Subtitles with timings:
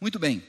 [0.00, 0.42] Muito bem,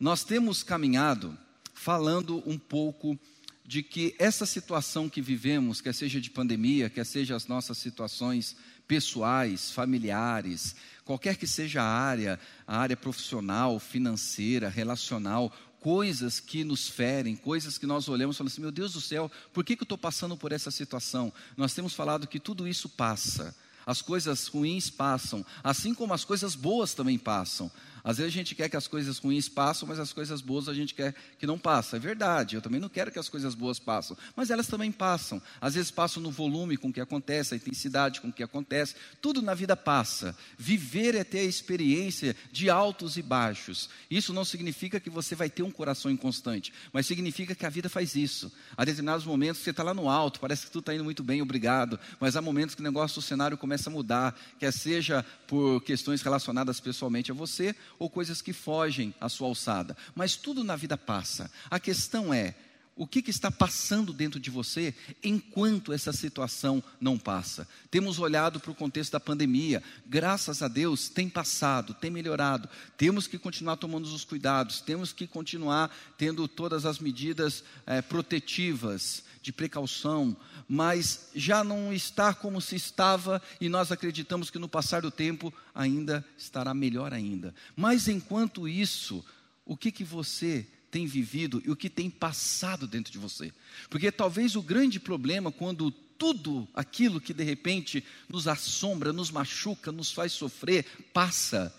[0.00, 1.38] nós temos caminhado
[1.72, 3.16] falando um pouco
[3.64, 8.56] de que essa situação que vivemos, quer seja de pandemia, quer seja as nossas situações
[8.88, 10.74] pessoais, familiares,
[11.04, 17.78] qualquer que seja a área, a área profissional, financeira, relacional, coisas que nos ferem, coisas
[17.78, 19.98] que nós olhamos e falamos assim: meu Deus do céu, por que, que eu estou
[19.98, 21.32] passando por essa situação?
[21.56, 23.54] Nós temos falado que tudo isso passa.
[23.86, 27.70] As coisas ruins passam, assim como as coisas boas também passam.
[28.06, 30.74] Às vezes a gente quer que as coisas ruins passem, mas as coisas boas a
[30.74, 31.96] gente quer que não passem.
[31.96, 35.42] É verdade, eu também não quero que as coisas boas passem, mas elas também passam.
[35.60, 38.94] Às vezes passam no volume com que acontece, a intensidade com que acontece.
[39.20, 40.36] Tudo na vida passa.
[40.56, 43.90] Viver é ter a experiência de altos e baixos.
[44.08, 47.88] Isso não significa que você vai ter um coração inconstante, mas significa que a vida
[47.88, 48.52] faz isso.
[48.76, 51.24] Há determinados momentos que você está lá no alto, parece que tudo está indo muito
[51.24, 55.26] bem, obrigado, mas há momentos que o negócio, o cenário começa a mudar, quer seja
[55.48, 59.96] por questões relacionadas pessoalmente a você ou coisas que fogem à sua alçada.
[60.14, 61.50] Mas tudo na vida passa.
[61.70, 62.54] A questão é,
[62.96, 67.68] o que, que, está passando dentro de você enquanto essa situação não passa.
[67.90, 72.70] Temos olhado para o contexto da pandemia, graças a Deus tem passado, tem melhorado.
[72.96, 79.24] Temos que continuar tomando os cuidados, temos que continuar tendo todas as medidas é, protetivas,
[79.46, 85.02] de precaução, mas já não está como se estava e nós acreditamos que no passar
[85.02, 87.54] do tempo ainda estará melhor ainda.
[87.76, 89.24] Mas enquanto isso,
[89.64, 93.52] o que que você tem vivido e o que tem passado dentro de você?
[93.88, 99.92] Porque talvez o grande problema quando tudo aquilo que de repente nos assombra, nos machuca,
[99.92, 101.72] nos faz sofrer, passa.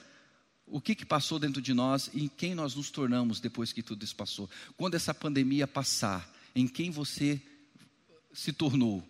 [0.66, 3.84] O que, que passou dentro de nós e em quem nós nos tornamos depois que
[3.84, 4.50] tudo isso passou?
[4.78, 7.40] Quando essa pandemia passar, em quem você
[8.38, 9.04] se tornou,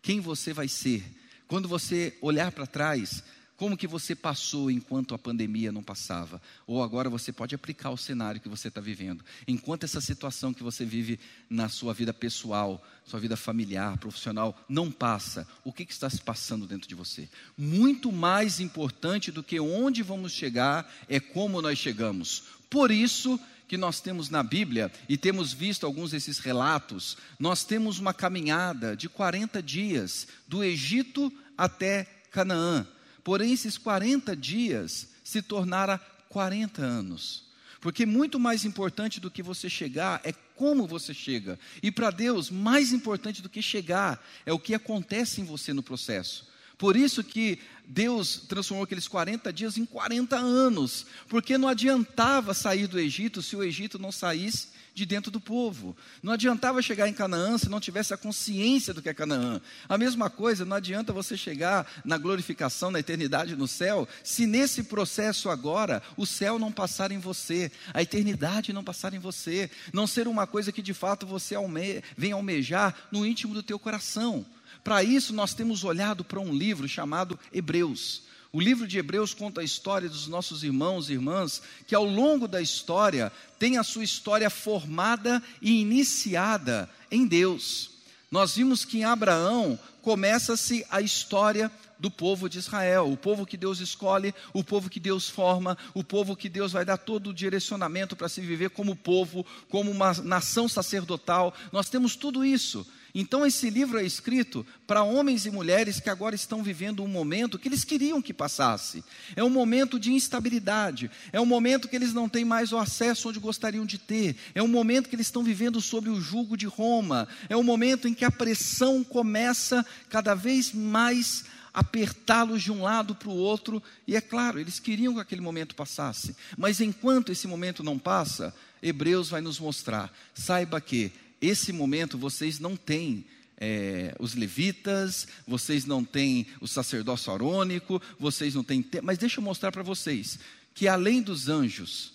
[0.00, 1.04] quem você vai ser.
[1.48, 3.24] Quando você olhar para trás,
[3.56, 6.40] como que você passou enquanto a pandemia não passava?
[6.64, 9.24] Ou agora você pode aplicar o cenário que você está vivendo.
[9.48, 11.18] Enquanto essa situação que você vive
[11.50, 16.20] na sua vida pessoal, sua vida familiar, profissional, não passa, o que, que está se
[16.20, 17.28] passando dentro de você?
[17.56, 22.44] Muito mais importante do que onde vamos chegar é como nós chegamos.
[22.70, 27.98] Por isso, que nós temos na Bíblia, e temos visto alguns desses relatos, nós temos
[27.98, 32.86] uma caminhada de 40 dias, do Egito até Canaã.
[33.22, 37.44] Porém, esses 40 dias se tornaram 40 anos.
[37.80, 41.58] Porque muito mais importante do que você chegar é como você chega.
[41.82, 45.82] E para Deus, mais importante do que chegar é o que acontece em você no
[45.82, 46.48] processo.
[46.78, 52.86] Por isso que Deus transformou aqueles 40 dias em 40 anos, porque não adiantava sair
[52.86, 55.96] do Egito se o Egito não saísse de dentro do povo.
[56.22, 59.60] Não adiantava chegar em Canaã se não tivesse a consciência do que é Canaã.
[59.88, 64.84] A mesma coisa, não adianta você chegar na glorificação, na eternidade no céu, se nesse
[64.84, 70.06] processo agora o céu não passar em você, a eternidade não passar em você, não
[70.06, 74.44] ser uma coisa que de fato você alme vem almejar no íntimo do teu coração.
[74.88, 78.22] Para isso, nós temos olhado para um livro chamado Hebreus.
[78.50, 82.48] O livro de Hebreus conta a história dos nossos irmãos e irmãs que, ao longo
[82.48, 87.90] da história, tem a sua história formada e iniciada em Deus.
[88.30, 93.58] Nós vimos que em Abraão começa-se a história do povo de Israel, o povo que
[93.58, 97.34] Deus escolhe, o povo que Deus forma, o povo que Deus vai dar todo o
[97.34, 101.52] direcionamento para se viver como povo, como uma nação sacerdotal.
[101.70, 102.86] Nós temos tudo isso.
[103.14, 107.58] Então, esse livro é escrito para homens e mulheres que agora estão vivendo um momento
[107.58, 109.02] que eles queriam que passasse.
[109.34, 113.28] É um momento de instabilidade, é um momento que eles não têm mais o acesso
[113.28, 116.66] onde gostariam de ter, é um momento que eles estão vivendo sob o jugo de
[116.66, 122.82] Roma, é um momento em que a pressão começa cada vez mais apertá-los de um
[122.82, 127.30] lado para o outro, e é claro, eles queriam que aquele momento passasse, mas enquanto
[127.30, 133.24] esse momento não passa, Hebreus vai nos mostrar, saiba que esse momento vocês não têm
[133.60, 138.84] é, os levitas, vocês não têm o sacerdócio arônico, vocês não têm.
[139.02, 140.38] Mas deixa eu mostrar para vocês
[140.74, 142.12] que além dos anjos,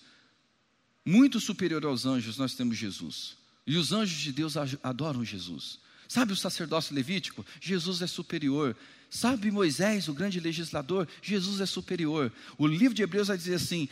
[1.05, 3.37] muito superior aos anjos, nós temos Jesus.
[3.67, 5.79] E os anjos de Deus adoram Jesus.
[6.07, 7.45] Sabe o sacerdócio levítico?
[7.59, 8.75] Jesus é superior.
[9.13, 11.07] Sabe Moisés, o grande legislador?
[11.21, 12.33] Jesus é superior.
[12.57, 13.87] O livro de Hebreus vai dizer assim: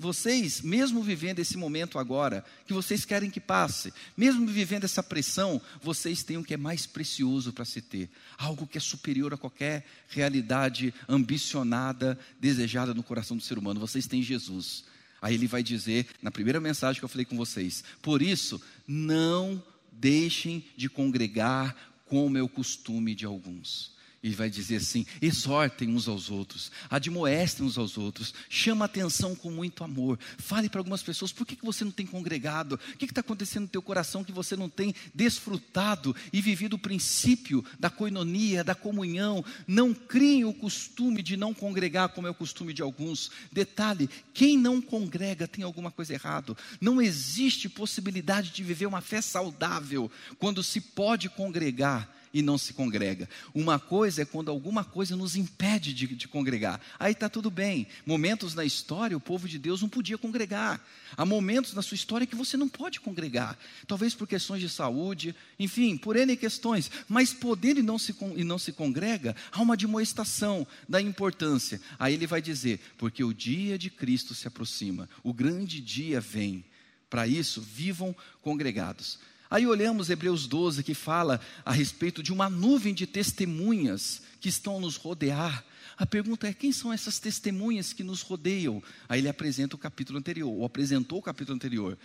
[0.00, 5.62] vocês, mesmo vivendo esse momento agora, que vocês querem que passe, mesmo vivendo essa pressão,
[5.80, 9.36] vocês têm o que é mais precioso para se ter, algo que é superior a
[9.36, 13.78] qualquer realidade ambicionada, desejada no coração do ser humano.
[13.78, 14.82] Vocês têm Jesus.
[15.22, 19.62] Aí ele vai dizer, na primeira mensagem que eu falei com vocês: por isso, não
[19.92, 21.76] deixem de congregar
[22.06, 27.64] como é o costume de alguns e vai dizer assim: exortem uns aos outros, admoestem
[27.64, 30.18] uns aos outros, chama atenção com muito amor.
[30.38, 32.74] Fale para algumas pessoas: por que, que você não tem congregado?
[32.74, 36.78] O que está acontecendo no teu coração que você não tem desfrutado e vivido o
[36.78, 39.44] princípio da coinonia, da comunhão?
[39.66, 43.30] Não criem o costume de não congregar, como é o costume de alguns.
[43.52, 46.56] Detalhe: quem não congrega tem alguma coisa errada.
[46.80, 52.72] Não existe possibilidade de viver uma fé saudável quando se pode congregar e não se
[52.72, 53.28] congrega.
[53.54, 56.80] Uma coisa é quando alguma coisa nos impede de, de congregar.
[56.98, 57.86] Aí está tudo bem.
[58.04, 60.80] Momentos na história, o povo de Deus não podia congregar.
[61.16, 63.58] Há momentos na sua história que você não pode congregar.
[63.86, 66.90] Talvez por questões de saúde, enfim, por N questões.
[67.08, 71.80] Mas poder e não se, e não se congrega, há uma demonstração da importância.
[71.98, 76.64] Aí ele vai dizer: porque o dia de Cristo se aproxima, o grande dia vem.
[77.10, 79.18] Para isso, vivam congregados.
[79.50, 84.78] Aí olhamos Hebreus 12, que fala a respeito de uma nuvem de testemunhas que estão
[84.78, 85.64] nos rodear.
[85.96, 88.82] A pergunta é: quem são essas testemunhas que nos rodeiam?
[89.08, 91.98] Aí ele apresenta o capítulo anterior, ou apresentou o capítulo anterior,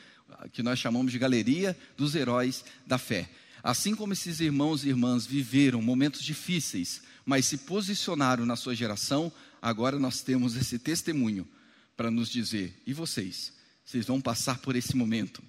[0.54, 3.30] que nós chamamos de Galeria dos Heróis da Fé.
[3.62, 9.32] Assim como esses irmãos e irmãs viveram momentos difíceis, mas se posicionaram na sua geração,
[9.62, 11.46] agora nós temos esse testemunho
[11.98, 13.52] para nos dizer: e vocês?
[13.84, 15.44] Vocês vão passar por esse momento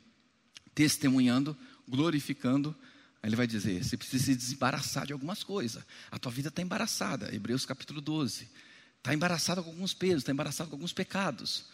[0.75, 1.57] testemunhando
[1.89, 2.75] glorificando.
[3.23, 5.83] Aí ele vai dizer: você precisa se desembaraçar de algumas coisas.
[6.11, 7.35] A tua vida está embaraçada.
[7.35, 8.49] Hebreus capítulo 12.
[8.99, 11.67] Está embaraçada com alguns pesos, está embaraçada com alguns pecados.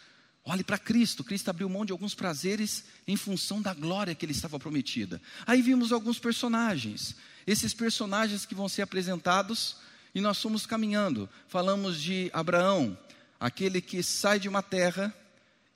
[0.45, 1.23] Olhe para Cristo.
[1.23, 5.21] Cristo abriu mão de alguns prazeres em função da glória que ele estava prometida.
[5.47, 7.15] Aí vimos alguns personagens.
[7.47, 9.77] Esses personagens que vão ser apresentados
[10.15, 11.29] e nós fomos caminhando.
[11.47, 12.99] Falamos de Abraão,
[13.39, 15.15] aquele que sai de uma terra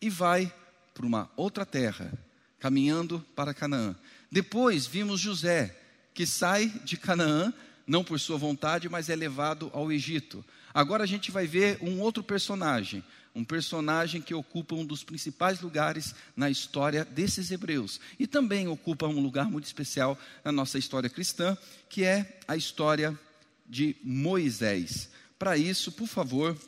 [0.01, 0.53] e vai
[0.93, 2.13] para uma outra terra,
[2.59, 3.95] caminhando para Canaã.
[4.35, 5.81] Depois vimos José,
[6.13, 7.55] que sai de Canaã,
[7.87, 10.45] não por sua vontade, mas é levado ao Egito.
[10.75, 15.61] Agora a gente vai ver um outro personagem, um personagem que ocupa um dos principais
[15.61, 21.09] lugares na história desses hebreus e também ocupa um lugar muito especial na nossa história
[21.09, 21.57] cristã,
[21.89, 23.17] que é a história
[23.65, 25.11] de Moisés.
[25.39, 26.59] Para isso, por favor,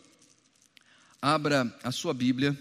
[1.20, 2.56] abra a sua Bíblia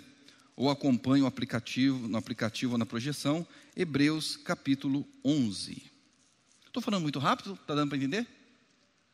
[0.55, 5.83] ou acompanhe o aplicativo, no aplicativo ou na projeção, Hebreus capítulo 11.
[6.65, 8.27] Estou falando muito rápido, está dando para entender?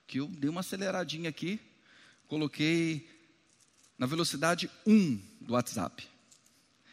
[0.05, 1.59] Que eu dei uma aceleradinha aqui,
[2.27, 3.09] coloquei
[3.97, 6.07] na velocidade 1 do WhatsApp.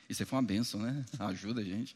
[0.09, 1.05] Isso aí foi uma benção, né?
[1.19, 1.95] Ajuda a gente.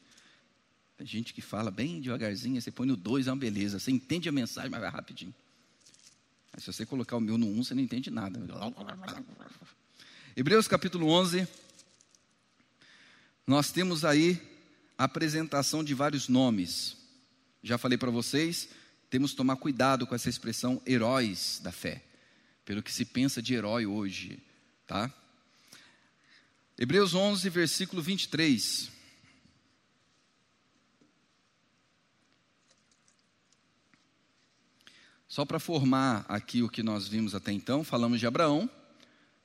[0.99, 3.79] Tem gente que fala bem devagarzinho, você põe no 2, é uma beleza.
[3.79, 5.35] Você entende a mensagem, mas vai rapidinho.
[6.53, 8.39] Mas se você colocar o meu no 1, você não entende nada.
[10.37, 11.49] Hebreus capítulo 11.
[13.47, 14.41] Nós temos aí
[14.97, 16.97] a apresentação de vários nomes.
[17.63, 18.69] Já falei para vocês,
[19.11, 22.03] temos que tomar cuidado com essa expressão heróis da fé,
[22.65, 24.43] pelo que se pensa de herói hoje,
[24.87, 25.13] tá?
[26.79, 28.91] Hebreus 11, versículo 23.
[35.29, 38.69] Só para formar aqui o que nós vimos até então, falamos de Abraão,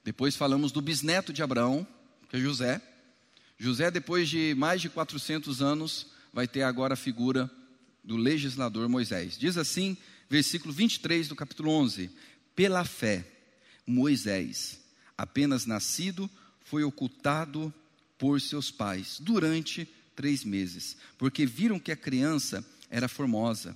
[0.03, 1.87] depois falamos do bisneto de Abraão,
[2.29, 2.81] que é José.
[3.59, 7.49] José, depois de mais de 400 anos, vai ter agora a figura
[8.03, 9.37] do legislador Moisés.
[9.37, 9.97] Diz assim,
[10.29, 12.11] versículo 23 do capítulo 11:
[12.55, 13.25] Pela fé,
[13.85, 14.79] Moisés,
[15.17, 16.29] apenas nascido,
[16.63, 17.73] foi ocultado
[18.17, 23.75] por seus pais durante três meses, porque viram que a criança era formosa.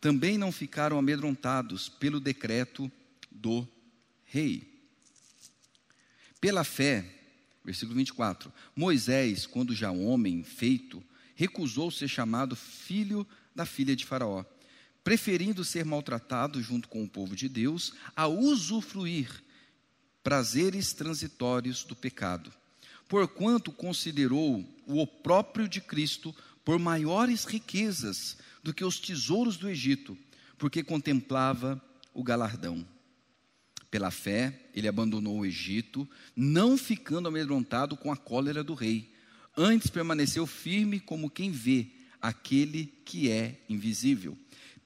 [0.00, 2.90] Também não ficaram amedrontados pelo decreto
[3.30, 3.66] do
[4.24, 4.68] rei.
[6.40, 7.21] Pela fé,
[7.64, 11.02] Versículo 24: Moisés, quando já homem feito,
[11.34, 14.44] recusou ser chamado filho da filha de Faraó,
[15.04, 19.42] preferindo ser maltratado junto com o povo de Deus a usufruir
[20.22, 22.52] prazeres transitórios do pecado.
[23.08, 30.16] Porquanto considerou o opróprio de Cristo por maiores riquezas do que os tesouros do Egito,
[30.56, 31.82] porque contemplava
[32.14, 32.86] o galardão.
[33.92, 39.12] Pela fé, ele abandonou o Egito, não ficando amedrontado com a cólera do rei.
[39.54, 44.34] Antes permaneceu firme como quem vê aquele que é invisível.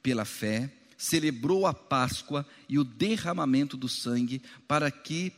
[0.02, 5.32] Pela fé, celebrou a Páscoa e o derramamento do sangue para que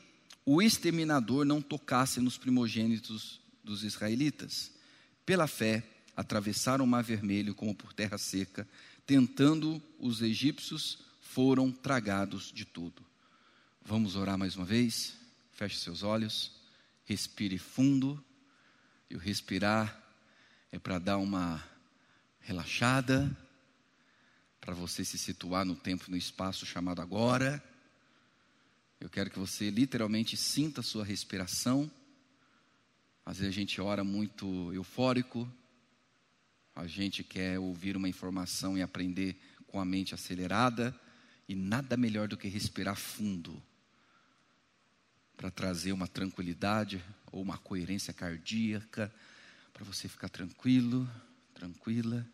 [0.46, 4.72] o exterminador não tocasse nos primogênitos dos israelitas.
[5.26, 5.84] Pela fé,
[6.16, 8.66] atravessaram o mar vermelho como por terra seca,
[9.04, 13.07] tentando os egípcios, foram tragados de tudo.
[13.82, 15.16] Vamos orar mais uma vez?
[15.52, 16.52] Feche seus olhos,
[17.04, 18.22] respire fundo.
[19.08, 19.98] E o respirar
[20.70, 21.66] é para dar uma
[22.40, 23.34] relaxada,
[24.60, 27.64] para você se situar no tempo e no espaço chamado agora.
[29.00, 31.90] Eu quero que você literalmente sinta a sua respiração.
[33.24, 35.50] Às vezes a gente ora muito eufórico,
[36.74, 39.34] a gente quer ouvir uma informação e aprender
[39.66, 40.94] com a mente acelerada,
[41.48, 43.62] e nada melhor do que respirar fundo
[45.38, 49.14] para trazer uma tranquilidade ou uma coerência cardíaca,
[49.72, 51.08] para você ficar tranquilo,
[51.54, 52.26] tranquila.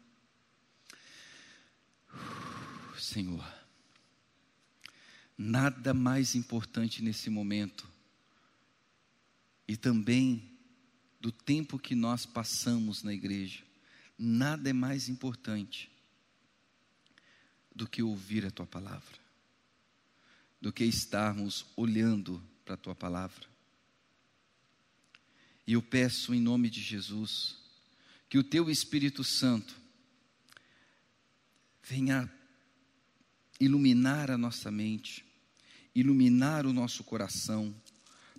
[2.99, 3.47] Senhor,
[5.37, 7.87] nada mais importante nesse momento,
[9.69, 10.57] e também
[11.21, 13.63] do tempo que nós passamos na igreja,
[14.19, 15.91] nada é mais importante
[17.75, 19.19] do que ouvir a tua palavra,
[20.59, 23.47] do que estarmos olhando para a tua palavra.
[25.66, 27.56] E eu peço em nome de Jesus
[28.28, 29.75] que o teu Espírito Santo
[31.83, 32.33] venha
[33.61, 35.25] iluminar a nossa mente,
[35.94, 37.75] iluminar o nosso coração,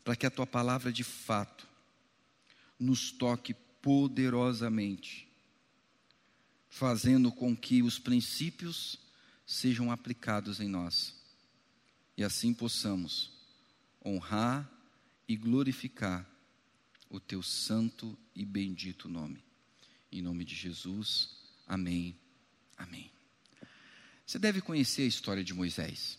[0.04, 1.68] para que a tua palavra de fato
[2.80, 5.28] nos toque poderosamente,
[6.70, 9.00] fazendo com que os princípios
[9.46, 11.16] sejam aplicados em nós
[12.18, 13.35] e assim possamos
[14.06, 14.70] honrar
[15.28, 16.30] e glorificar
[17.10, 19.44] o teu santo e bendito nome.
[20.12, 21.30] Em nome de Jesus,
[21.68, 22.16] amém.
[22.78, 23.10] Amém.
[24.26, 26.18] Você deve conhecer a história de Moisés.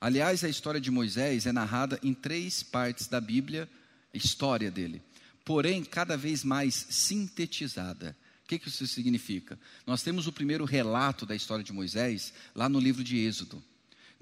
[0.00, 3.68] Aliás, a história de Moisés é narrada em três partes da Bíblia,
[4.12, 5.00] a história dele,
[5.44, 8.16] porém cada vez mais sintetizada.
[8.44, 9.58] O que, isso significa?
[9.86, 13.62] Nós temos o primeiro relato da história de Moisés lá no livro de Êxodo.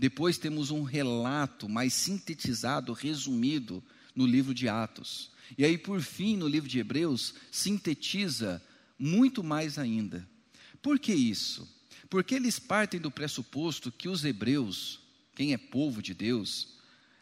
[0.00, 5.30] Depois temos um relato mais sintetizado, resumido, no livro de Atos.
[5.59, 8.62] E aí, por fim, no livro de Hebreus, sintetiza
[8.99, 10.26] muito mais ainda.
[10.80, 11.69] Por que isso?
[12.09, 15.00] Porque eles partem do pressuposto que os hebreus,
[15.35, 16.78] quem é povo de Deus,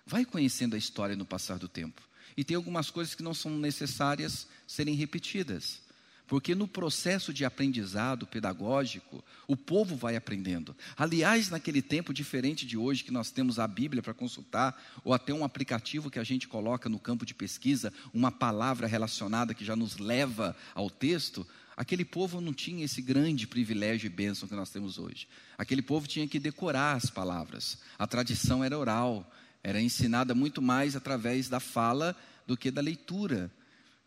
[0.06, 2.00] vai conhecendo a história no passar do tempo.
[2.37, 5.80] E tem algumas coisas que não são necessárias serem repetidas.
[6.28, 10.76] Porque no processo de aprendizado pedagógico, o povo vai aprendendo.
[10.94, 15.32] Aliás, naquele tempo diferente de hoje, que nós temos a Bíblia para consultar, ou até
[15.32, 19.75] um aplicativo que a gente coloca no campo de pesquisa, uma palavra relacionada que já
[19.75, 24.68] nos leva ao texto, aquele povo não tinha esse grande privilégio e bênção que nós
[24.68, 25.26] temos hoje.
[25.56, 27.78] Aquele povo tinha que decorar as palavras.
[27.99, 29.32] A tradição era oral,
[29.62, 32.14] era ensinada muito mais através da fala
[32.47, 33.50] do que da leitura.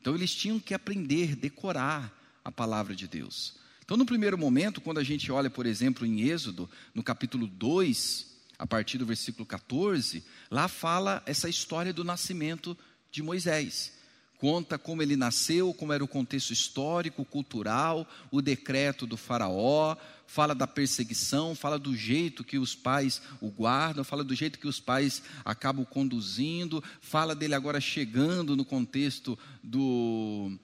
[0.01, 2.11] Então eles tinham que aprender, decorar
[2.43, 3.53] a palavra de Deus.
[3.85, 8.25] Então, no primeiro momento, quando a gente olha, por exemplo, em Êxodo, no capítulo 2,
[8.57, 12.75] a partir do versículo 14, lá fala essa história do nascimento
[13.11, 13.93] de Moisés.
[14.41, 19.95] Conta como ele nasceu, como era o contexto histórico, cultural, o decreto do Faraó,
[20.25, 24.67] fala da perseguição, fala do jeito que os pais o guardam, fala do jeito que
[24.67, 30.57] os pais acabam conduzindo, fala dele agora chegando no contexto do,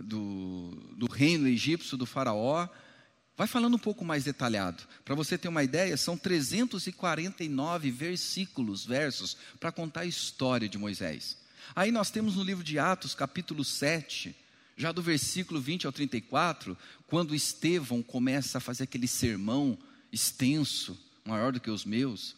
[0.00, 2.68] do, do reino egípcio, do Faraó.
[3.36, 4.84] Vai falando um pouco mais detalhado.
[5.04, 11.47] Para você ter uma ideia, são 349 versículos, versos, para contar a história de Moisés.
[11.74, 14.34] Aí nós temos no livro de Atos, capítulo 7,
[14.76, 19.78] já do versículo 20 ao 34, quando Estevão começa a fazer aquele sermão
[20.12, 22.36] extenso, maior do que os meus,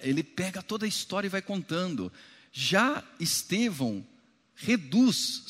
[0.00, 2.12] ele pega toda a história e vai contando.
[2.52, 4.06] Já Estevão
[4.54, 5.42] reduz,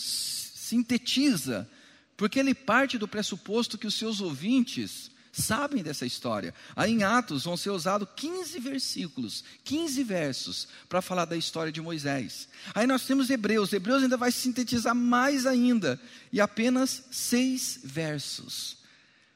[0.54, 1.68] sintetiza,
[2.16, 6.54] porque ele parte do pressuposto que os seus ouvintes sabem dessa história.
[6.76, 11.80] Aí em Atos vão ser usados 15 versículos, 15 versos, para falar da história de
[11.80, 12.48] Moisés.
[12.74, 16.00] Aí nós temos Hebreus, Hebreus ainda vai sintetizar mais ainda,
[16.32, 18.78] e apenas seis versos.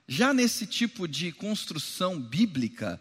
[0.06, 3.00] Já nesse tipo de construção bíblica,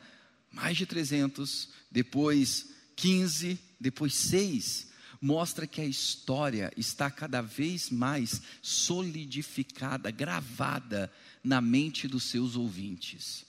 [0.51, 4.88] mais de 300, depois 15, depois 6,
[5.22, 11.12] mostra que a história está cada vez mais solidificada, gravada
[11.48, 13.46] na mente dos seus ouvintes.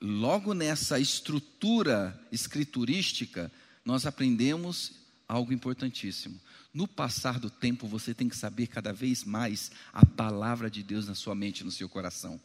[0.00, 3.50] Logo nessa estrutura escriturística,
[3.84, 4.92] nós aprendemos
[5.28, 6.38] algo importantíssimo.
[6.72, 11.06] No passar do tempo, você tem que saber cada vez mais a palavra de Deus
[11.06, 12.40] na sua mente, no seu coração.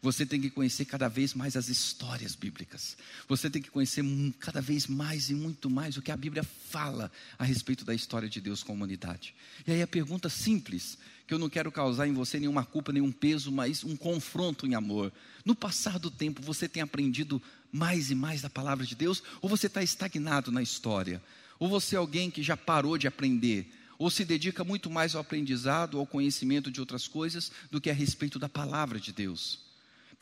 [0.00, 2.96] Você tem que conhecer cada vez mais as histórias bíblicas.
[3.28, 4.04] Você tem que conhecer
[4.38, 8.28] cada vez mais e muito mais o que a Bíblia fala a respeito da história
[8.28, 9.34] de Deus com a humanidade.
[9.66, 10.96] E aí a pergunta simples,
[11.26, 14.74] que eu não quero causar em você nenhuma culpa, nenhum peso, mas um confronto em
[14.74, 15.12] amor.
[15.44, 19.22] No passar do tempo, você tem aprendido mais e mais da palavra de Deus?
[19.40, 21.22] Ou você está estagnado na história?
[21.58, 23.72] Ou você é alguém que já parou de aprender?
[23.98, 27.94] Ou se dedica muito mais ao aprendizado, ao conhecimento de outras coisas, do que a
[27.94, 29.71] respeito da palavra de Deus?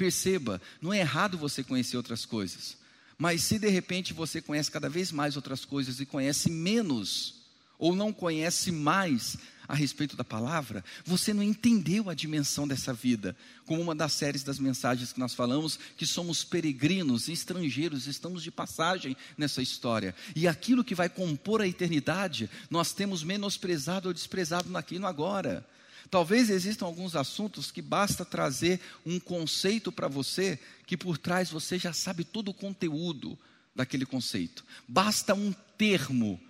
[0.00, 2.74] Perceba, não é errado você conhecer outras coisas,
[3.18, 7.34] mas se de repente você conhece cada vez mais outras coisas e conhece menos,
[7.78, 9.36] ou não conhece mais
[9.68, 13.36] a respeito da palavra, você não entendeu a dimensão dessa vida.
[13.66, 18.50] Como uma das séries das mensagens que nós falamos, que somos peregrinos, estrangeiros, estamos de
[18.50, 20.14] passagem nessa história.
[20.34, 25.62] E aquilo que vai compor a eternidade, nós temos menosprezado ou desprezado naqui no agora.
[26.10, 31.78] Talvez existam alguns assuntos que basta trazer um conceito para você, que por trás você
[31.78, 33.38] já sabe todo o conteúdo
[33.74, 34.64] daquele conceito.
[34.88, 36.40] Basta um termo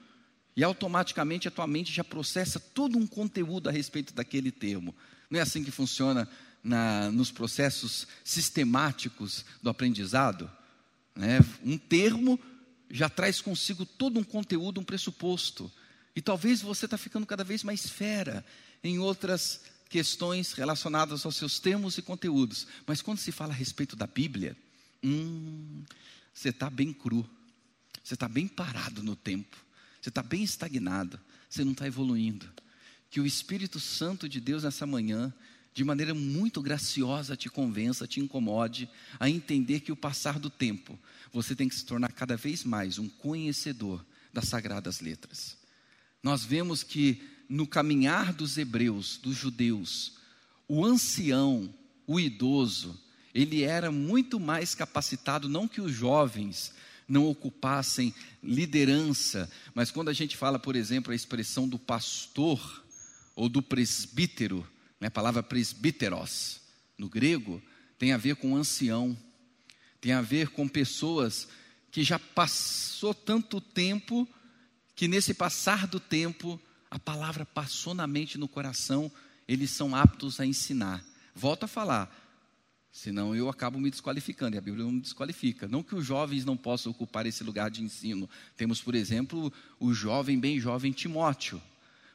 [0.57, 4.95] e automaticamente a tua mente já processa todo um conteúdo a respeito daquele termo.
[5.29, 6.29] Não é assim que funciona
[6.65, 10.51] na, nos processos sistemáticos do aprendizado?
[11.15, 11.39] Né?
[11.63, 12.41] Um termo
[12.91, 15.71] já traz consigo todo um conteúdo, um pressuposto.
[16.17, 18.45] E talvez você está ficando cada vez mais fera
[18.83, 22.67] em outras questões relacionadas aos seus termos e conteúdos.
[22.87, 24.57] Mas quando se fala a respeito da Bíblia,
[25.03, 25.83] hum,
[26.33, 27.29] você está bem cru,
[28.03, 29.57] você está bem parado no tempo.
[30.01, 32.49] Você está bem estagnado, você não está evoluindo.
[33.11, 35.33] Que o Espírito Santo de Deus nessa manhã,
[35.75, 40.99] de maneira muito graciosa, te convença, te incomode a entender que o passar do tempo,
[41.33, 45.57] você tem que se tornar cada vez mais um conhecedor das sagradas letras.
[46.23, 50.13] Nós vemos que no caminhar dos hebreus, dos judeus,
[50.69, 51.75] o ancião,
[52.07, 52.97] o idoso,
[53.35, 56.73] ele era muito mais capacitado, não que os jovens,
[57.09, 59.51] não ocupassem liderança.
[59.75, 62.85] Mas quando a gente fala, por exemplo, a expressão do pastor
[63.35, 64.65] ou do presbítero,
[65.01, 66.61] né, a palavra presbíteros,
[66.97, 67.61] no grego,
[67.99, 69.19] tem a ver com ancião,
[70.01, 71.49] tem a ver com pessoas
[71.91, 74.29] que já passou tanto tempo
[74.95, 79.11] que nesse passar do tempo a palavra passou na mente, no coração,
[79.47, 81.05] eles são aptos a ensinar.
[81.35, 82.11] Volto a falar,
[82.93, 85.69] Senão eu acabo me desqualificando, e a Bíblia não me desqualifica.
[85.69, 88.29] Não que os jovens não possam ocupar esse lugar de ensino.
[88.57, 91.63] Temos, por exemplo, o jovem, bem jovem Timóteo.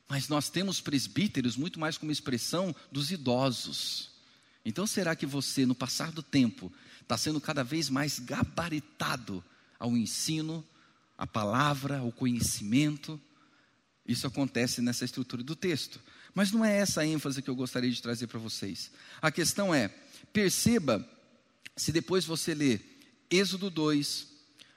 [0.07, 4.11] Mas nós temos presbíteros muito mais como expressão dos idosos.
[4.65, 9.43] Então será que você, no passar do tempo, está sendo cada vez mais gabaritado
[9.79, 10.63] ao ensino,
[11.17, 13.19] à palavra, ao conhecimento?
[14.07, 15.99] Isso acontece nessa estrutura do texto.
[16.33, 18.91] Mas não é essa a ênfase que eu gostaria de trazer para vocês.
[19.21, 19.89] A questão é
[20.31, 21.07] Perceba,
[21.77, 24.27] se depois você ler Êxodo 2,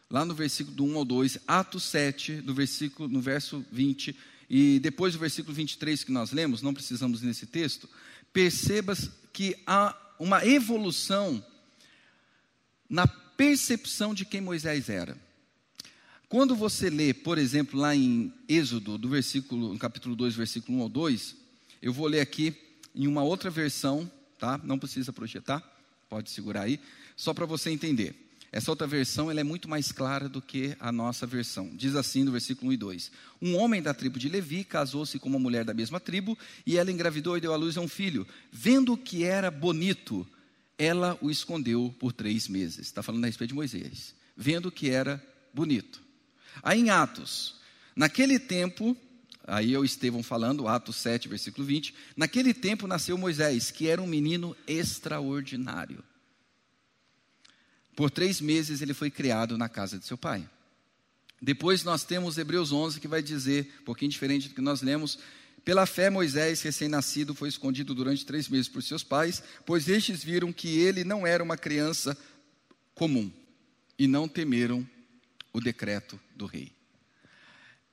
[0.09, 4.17] lá no versículo do 1 ao 2, Atos 7, no, versículo, no verso 20,
[4.49, 7.89] e depois do versículo 23 que nós lemos, não precisamos nesse texto,
[8.33, 8.97] perceba
[9.33, 11.45] que há uma evolução
[12.89, 15.17] na percepção de quem Moisés era.
[16.29, 20.83] Quando você lê, por exemplo, lá em Êxodo, do versículo, no capítulo 2, versículo 1
[20.83, 21.37] ao 2,
[21.81, 22.55] eu vou ler aqui
[22.95, 24.61] em uma outra versão, tá?
[24.63, 25.63] Não precisa projetar,
[26.07, 26.79] pode segurar aí,
[27.17, 28.15] só para você entender.
[28.53, 31.71] Essa outra versão ela é muito mais clara do que a nossa versão.
[31.75, 35.31] Diz assim no versículo 1 e 2: Um homem da tribo de Levi casou-se com
[35.31, 36.37] uma mulher da mesma tribo,
[36.67, 38.27] e ela engravidou e deu à luz a um filho.
[38.53, 40.27] Vendo que era bonito,
[40.77, 42.81] ela o escondeu por três meses.
[42.81, 44.15] Está falando a respeito de Moisés.
[44.37, 45.23] Vendo que era
[45.55, 46.08] bonito.
[46.63, 47.57] Aí em Atos,
[47.95, 48.97] naquele tempo,
[49.51, 51.95] Aí o Estevão falando, Atos 7, versículo 20.
[52.15, 56.05] Naquele tempo nasceu Moisés, que era um menino extraordinário.
[57.97, 60.47] Por três meses ele foi criado na casa de seu pai.
[61.41, 65.19] Depois nós temos Hebreus 11, que vai dizer, um pouquinho diferente do que nós lemos,
[65.65, 70.53] pela fé, Moisés, recém-nascido, foi escondido durante três meses por seus pais, pois estes viram
[70.53, 72.17] que ele não era uma criança
[72.95, 73.33] comum
[73.99, 74.87] e não temeram
[75.59, 76.73] o decreto do rei.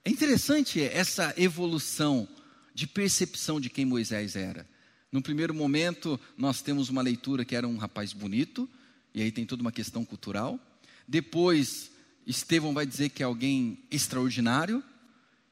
[0.03, 2.27] É interessante essa evolução
[2.73, 4.67] de percepção de quem Moisés era.
[5.11, 8.69] No primeiro momento, nós temos uma leitura que era um rapaz bonito,
[9.13, 10.59] e aí tem toda uma questão cultural.
[11.07, 11.89] Depois,
[12.27, 14.83] Estevão vai dizer que é alguém extraordinário,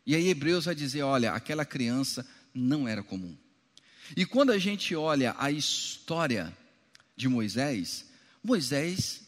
[0.05, 3.35] e aí Hebreus vai dizer: olha, aquela criança não era comum.
[4.15, 6.55] E quando a gente olha a história
[7.15, 8.05] de Moisés,
[8.43, 9.23] Moisés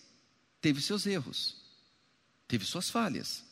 [0.62, 1.64] teve seus erros,
[2.47, 3.43] teve suas falhas.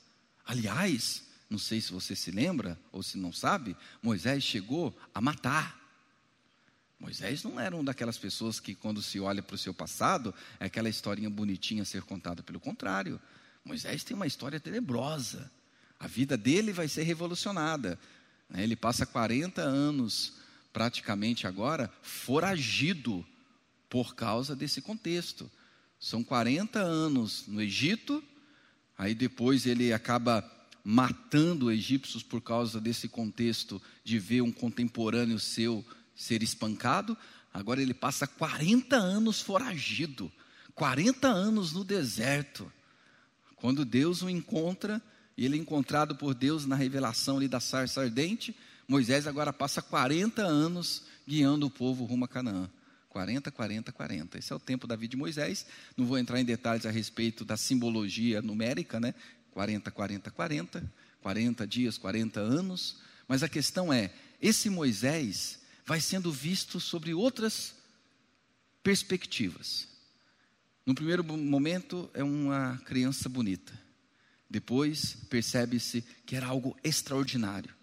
[0.45, 5.79] Aliás, não sei se você se lembra ou se não sabe, Moisés chegou a matar.
[6.99, 10.65] Moisés não era uma daquelas pessoas que, quando se olha para o seu passado, é
[10.65, 12.41] aquela historinha bonitinha a ser contada.
[12.41, 13.19] Pelo contrário,
[13.63, 15.51] Moisés tem uma história tenebrosa.
[15.99, 17.99] A vida dele vai ser revolucionada.
[18.49, 18.63] Né?
[18.63, 20.34] Ele passa 40 anos,
[20.71, 23.25] praticamente agora, foragido
[23.89, 25.51] por causa desse contexto.
[25.99, 28.23] São 40 anos no Egito,
[28.97, 30.49] aí depois ele acaba
[30.84, 35.84] matando egípcios por causa desse contexto de ver um contemporâneo seu
[36.15, 37.17] ser espancado,
[37.53, 40.32] agora ele passa 40 anos foragido,
[40.75, 42.71] 40 anos no deserto.
[43.56, 45.01] Quando Deus o encontra,
[45.38, 48.56] e ele é encontrado por Deus na revelação ali da sarça ardente,
[48.88, 52.69] Moisés agora passa 40 anos guiando o povo rumo a Canaã.
[53.13, 54.39] 40, 40, 40.
[54.39, 55.67] Esse é o tempo da vida de Moisés.
[55.95, 59.13] Não vou entrar em detalhes a respeito da simbologia numérica, né?
[59.52, 60.91] 40, 40, 40.
[61.21, 62.97] 40 dias, 40 anos.
[63.28, 67.76] Mas a questão é: esse Moisés vai sendo visto sobre outras
[68.82, 69.88] perspectivas.
[70.84, 73.71] No primeiro momento, é uma criança bonita.
[74.49, 77.73] Depois, percebe-se que era algo extraordinário.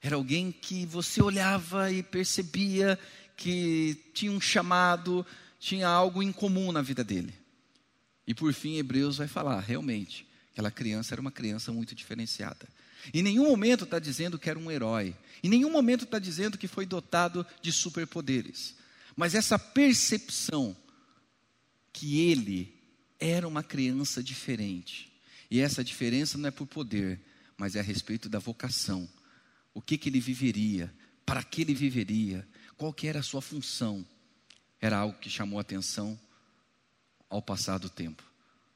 [0.00, 2.98] Era alguém que você olhava e percebia
[3.36, 5.26] que tinha um chamado,
[5.58, 7.34] tinha algo em comum na vida dele.
[8.26, 12.68] E por fim, Hebreus vai falar, realmente, aquela criança era uma criança muito diferenciada.
[13.12, 15.16] Em nenhum momento está dizendo que era um herói.
[15.42, 18.76] Em nenhum momento está dizendo que foi dotado de superpoderes.
[19.16, 20.76] Mas essa percepção
[21.92, 22.74] que ele
[23.18, 25.12] era uma criança diferente.
[25.50, 27.20] E essa diferença não é por poder,
[27.56, 29.08] mas é a respeito da vocação
[29.74, 30.92] o que, que ele viveria,
[31.24, 34.06] para que ele viveria, qual que era a sua função,
[34.80, 36.18] era algo que chamou atenção
[37.28, 38.22] ao passar do tempo.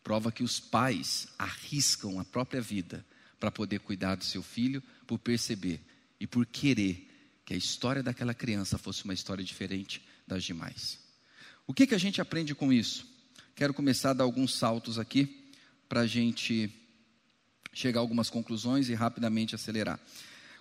[0.02, 3.04] Prova que os pais arriscam a própria vida
[3.40, 5.80] para poder cuidar do seu filho, por perceber
[6.18, 7.06] e por querer
[7.44, 10.98] que a história daquela criança fosse uma história diferente das demais.
[11.66, 13.06] O que, que a gente aprende com isso?
[13.54, 15.52] Quero começar a dar alguns saltos aqui
[15.88, 16.70] para a gente
[17.72, 20.00] chegar a algumas conclusões e rapidamente acelerar.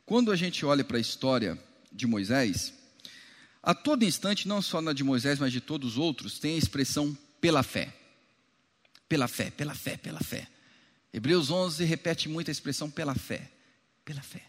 [0.06, 1.58] Quando a gente olha para a história
[1.92, 2.74] de Moisés,
[3.66, 6.58] a todo instante, não só na de Moisés, mas de todos os outros, tem a
[6.58, 7.94] expressão pela fé.
[9.10, 10.48] Pela fé, pela fé, pela fé.
[11.12, 13.52] Hebreus 11 repete muito a expressão pela fé.
[14.04, 14.44] Pela fé.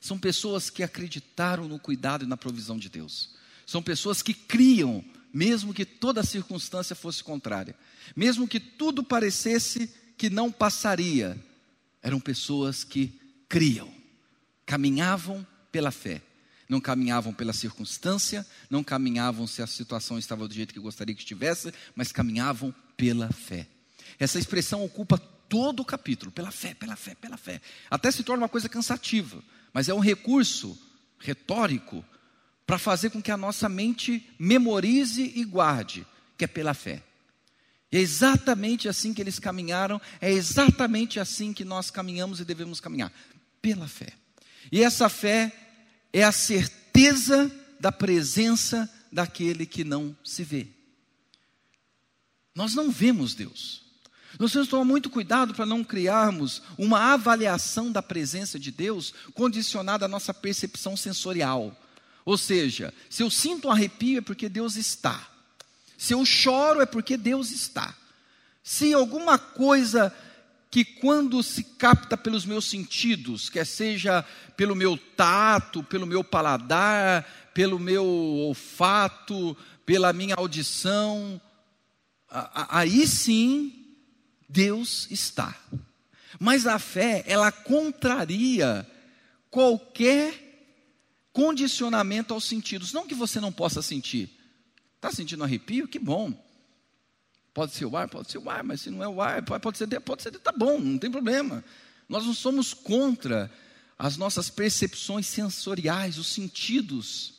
[0.00, 3.30] São pessoas que acreditaram no cuidado e na provisão de Deus.
[3.64, 7.74] São pessoas que criam, mesmo que toda circunstância fosse contrária.
[8.14, 11.38] Mesmo que tudo parecesse que não passaria.
[12.02, 13.18] Eram pessoas que
[13.48, 13.98] criam
[14.68, 16.20] caminhavam pela fé.
[16.68, 21.22] Não caminhavam pela circunstância, não caminhavam se a situação estava do jeito que gostaria que
[21.22, 23.66] estivesse, mas caminhavam pela fé.
[24.18, 27.60] Essa expressão ocupa todo o capítulo, pela fé, pela fé, pela fé.
[27.90, 30.78] Até se torna uma coisa cansativa, mas é um recurso
[31.18, 32.04] retórico
[32.66, 37.02] para fazer com que a nossa mente memorize e guarde, que é pela fé.
[37.90, 43.10] é exatamente assim que eles caminharam, é exatamente assim que nós caminhamos e devemos caminhar,
[43.62, 44.12] pela fé.
[44.70, 45.50] E essa fé
[46.12, 50.68] é a certeza da presença daquele que não se vê.
[52.54, 53.88] Nós não vemos Deus.
[54.38, 59.14] Nós temos que tomar muito cuidado para não criarmos uma avaliação da presença de Deus
[59.32, 61.76] condicionada à nossa percepção sensorial.
[62.24, 65.28] Ou seja, se eu sinto um arrepio é porque Deus está.
[65.96, 67.96] Se eu choro é porque Deus está.
[68.62, 70.14] Se alguma coisa
[70.70, 74.24] que quando se capta pelos meus sentidos, quer seja
[74.56, 81.40] pelo meu tato, pelo meu paladar, pelo meu olfato, pela minha audição,
[82.28, 83.96] aí sim
[84.48, 85.56] Deus está.
[86.38, 88.86] Mas a fé, ela contraria
[89.50, 90.46] qualquer
[91.32, 92.92] condicionamento aos sentidos.
[92.92, 94.30] Não que você não possa sentir.
[94.96, 95.88] Está sentindo arrepio?
[95.88, 96.32] Que bom.
[97.52, 99.78] Pode ser o ar, pode ser o ar, mas se não é o ar, pode
[99.78, 101.64] ser, pode ser, tá bom, não tem problema.
[102.08, 103.50] Nós não somos contra
[103.98, 107.34] as nossas percepções sensoriais, os sentidos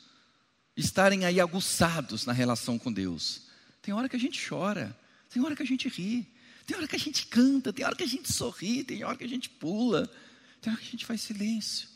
[0.76, 3.42] estarem aí aguçados na relação com Deus.
[3.82, 4.96] Tem hora que a gente chora,
[5.30, 6.30] tem hora que a gente ri,
[6.66, 9.24] tem hora que a gente canta, tem hora que a gente sorri, tem hora que
[9.24, 10.10] a gente pula,
[10.60, 11.88] tem hora que a gente faz silêncio,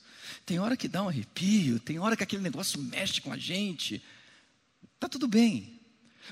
[0.46, 4.03] tem hora que dá um arrepio, tem hora que aquele negócio mexe com a gente.
[4.98, 5.81] Tá tudo bem.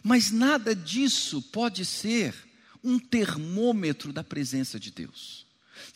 [0.02, 2.34] Mas nada disso pode ser
[2.82, 5.46] um termômetro da presença de Deus.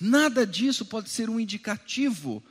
[0.01, 2.43] Nada disso pode ser um indicativo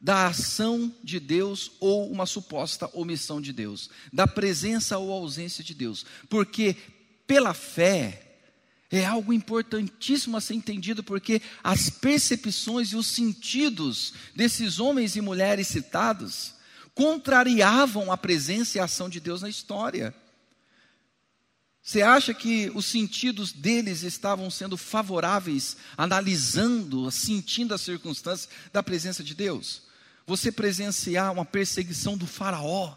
[0.00, 5.74] da ação de Deus ou uma suposta omissão de Deus, da presença ou ausência de
[5.74, 6.76] Deus, porque
[7.26, 8.22] pela fé
[8.90, 15.20] é algo importantíssimo a ser entendido, porque as percepções e os sentidos desses homens e
[15.20, 16.54] mulheres citados
[16.94, 20.14] contrariavam a presença e a ação de Deus na história.
[21.86, 29.22] Você acha que os sentidos deles estavam sendo favoráveis, analisando, sentindo as circunstâncias da presença
[29.22, 29.82] de Deus?
[30.26, 32.96] Você presenciar uma perseguição do Faraó,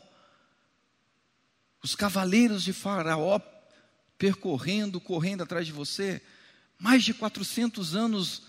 [1.83, 3.39] os cavaleiros de Faraó
[4.17, 6.19] percorrendo, correndo atrás de você,
[6.79, 8.41] mais de 400 anos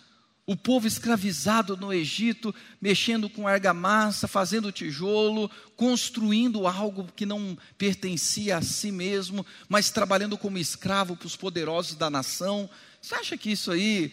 [0.46, 8.57] o povo escravizado no Egito, mexendo com argamassa, fazendo tijolo, construindo algo que não pertencia
[8.57, 12.68] a si mesmo, mas trabalhando como escravo para os poderosos da nação.
[13.00, 14.12] Você acha que isso aí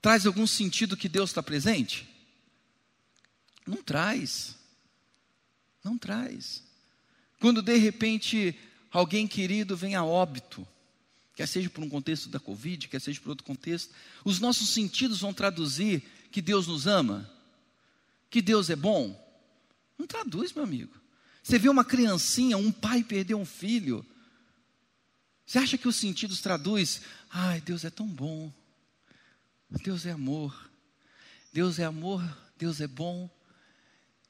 [0.00, 2.08] traz algum sentido que Deus está presente?
[3.66, 4.56] Não traz.
[5.84, 6.62] Não traz.
[7.40, 8.58] Quando de repente
[8.90, 10.66] alguém querido vem a óbito,
[11.40, 13.94] quer seja por um contexto da Covid, quer seja por outro contexto,
[14.26, 17.30] os nossos sentidos vão traduzir que Deus nos ama,
[18.28, 19.18] que Deus é bom.
[19.98, 20.92] Não traduz, meu amigo.
[21.42, 24.04] Você vê uma criancinha, um pai perder um filho.
[25.46, 27.00] Você acha que os sentidos traduz?
[27.30, 28.52] Ai, Deus é tão bom.
[29.82, 30.70] Deus é amor.
[31.54, 32.22] Deus é amor,
[32.58, 33.30] Deus é bom.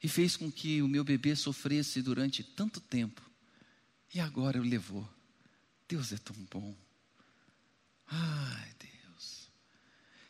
[0.01, 3.21] E fez com que o meu bebê sofresse durante tanto tempo.
[4.13, 5.05] E agora o levou.
[5.89, 6.73] Deus é tão bom.
[8.09, 9.49] Ai, Deus.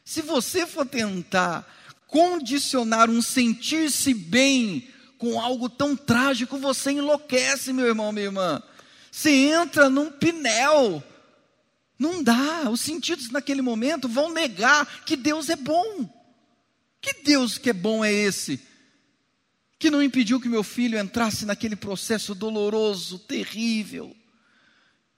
[0.04, 1.68] Se você for tentar
[2.08, 8.64] condicionar um sentir-se bem com algo tão trágico, você enlouquece, meu irmão, minha irmã.
[9.12, 11.04] Você entra num pinel.
[12.00, 12.70] Não dá.
[12.70, 16.10] Os sentidos naquele momento vão negar que Deus é bom.
[17.00, 18.60] Que Deus que é bom é esse?
[19.78, 24.16] Que não impediu que meu filho entrasse naquele processo doloroso, terrível.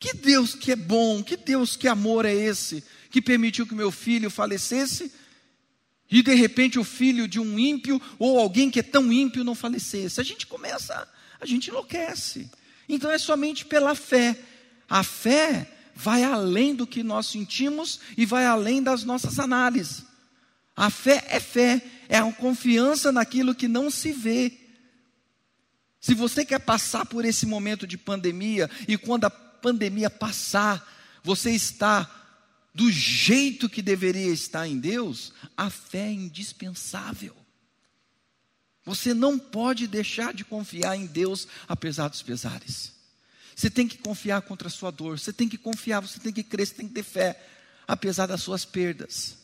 [0.03, 3.89] Que Deus que é bom, que Deus que amor é esse, que permitiu que meu
[3.89, 5.09] filho falecesse
[6.11, 9.55] e de repente o filho de um ímpio ou alguém que é tão ímpio não
[9.55, 10.19] falecesse.
[10.19, 11.07] A gente começa,
[11.39, 12.51] a gente enlouquece.
[12.89, 14.37] Então é somente pela fé.
[14.89, 20.03] A fé vai além do que nós sentimos e vai além das nossas análises.
[20.75, 24.51] A fé é fé, é a confiança naquilo que não se vê.
[26.01, 30.85] Se você quer passar por esse momento de pandemia e quando a pandemia passar,
[31.23, 32.19] você está
[32.75, 37.33] do jeito que deveria estar em Deus, a fé é indispensável.
[38.83, 42.91] Você não pode deixar de confiar em Deus apesar dos pesares.
[43.55, 46.43] Você tem que confiar contra a sua dor, você tem que confiar, você tem que
[46.43, 47.41] crer, você tem que ter fé,
[47.87, 49.37] apesar das suas perdas,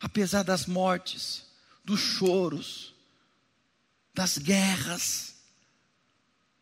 [0.00, 1.44] apesar das mortes,
[1.84, 2.92] dos choros,
[4.12, 5.34] das guerras.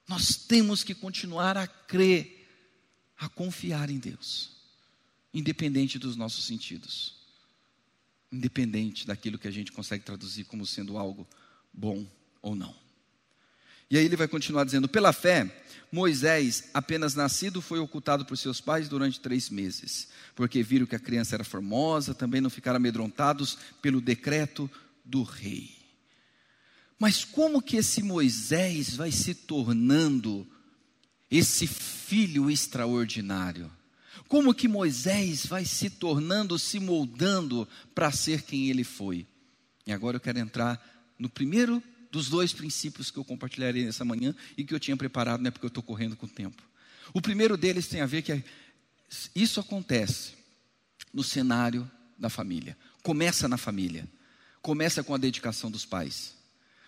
[0.06, 2.37] Nós temos que continuar a crer
[3.18, 4.52] a confiar em Deus,
[5.34, 7.16] independente dos nossos sentidos,
[8.30, 11.26] independente daquilo que a gente consegue traduzir como sendo algo
[11.72, 12.06] bom
[12.40, 12.74] ou não.
[13.90, 15.50] E aí ele vai continuar dizendo: pela fé,
[15.90, 21.00] Moisés, apenas nascido, foi ocultado por seus pais durante três meses, porque viram que a
[21.00, 24.70] criança era formosa, também não ficaram amedrontados pelo decreto
[25.04, 25.76] do rei.
[26.98, 30.46] Mas como que esse Moisés vai se tornando
[31.30, 33.70] esse filho extraordinário.
[34.28, 39.26] Como que Moisés vai se tornando, se moldando para ser quem ele foi?
[39.86, 44.34] E agora eu quero entrar no primeiro dos dois princípios que eu compartilharei nessa manhã
[44.56, 46.62] e que eu tinha preparado, não é porque eu estou correndo com o tempo.
[47.12, 48.44] O primeiro deles tem a ver que
[49.34, 50.32] isso acontece
[51.12, 52.76] no cenário da família.
[53.02, 54.06] Começa na família.
[54.60, 56.34] Começa com a dedicação dos pais.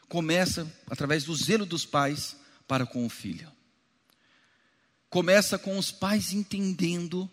[0.09, 3.50] Começa através do zelo dos pais para com o filho.
[5.11, 7.29] Começa com os pais entendendo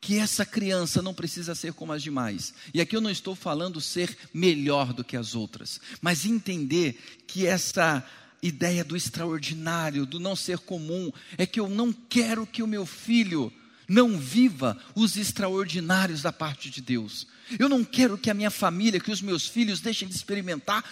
[0.00, 2.52] que essa criança não precisa ser como as demais.
[2.74, 7.46] E aqui eu não estou falando ser melhor do que as outras, mas entender que
[7.46, 8.04] essa
[8.42, 12.84] ideia do extraordinário, do não ser comum, é que eu não quero que o meu
[12.84, 13.52] filho
[13.88, 17.26] não viva os extraordinários da parte de Deus.
[17.58, 20.84] Eu não quero que a minha família, que os meus filhos deixem de experimentar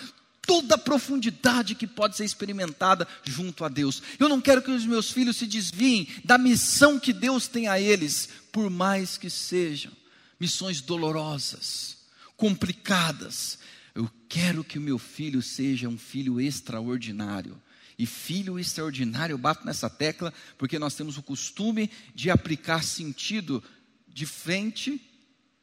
[0.47, 4.03] toda a profundidade que pode ser experimentada junto a Deus.
[4.19, 7.81] Eu não quero que os meus filhos se desviem da missão que Deus tem a
[7.81, 9.93] eles, por mais que sejam
[10.39, 11.99] missões dolorosas,
[12.37, 13.59] complicadas.
[13.95, 17.61] Eu quero que o meu filho seja um filho extraordinário.
[17.97, 23.63] E filho extraordinário, eu bato nessa tecla porque nós temos o costume de aplicar sentido
[24.09, 25.01] de frente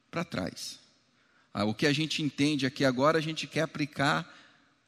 [0.09, 0.79] para trás.
[1.53, 4.40] Ah, o que a gente entende aqui agora, a gente quer aplicar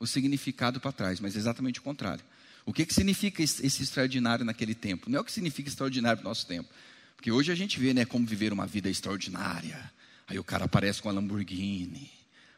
[0.03, 2.23] o significado para trás, mas exatamente o contrário.
[2.65, 5.09] O que, que significa esse extraordinário naquele tempo?
[5.09, 6.69] Não é o que significa extraordinário no nosso tempo.
[7.15, 9.91] Porque hoje a gente vê né, como viver uma vida extraordinária.
[10.27, 12.11] Aí o cara aparece com a Lamborghini.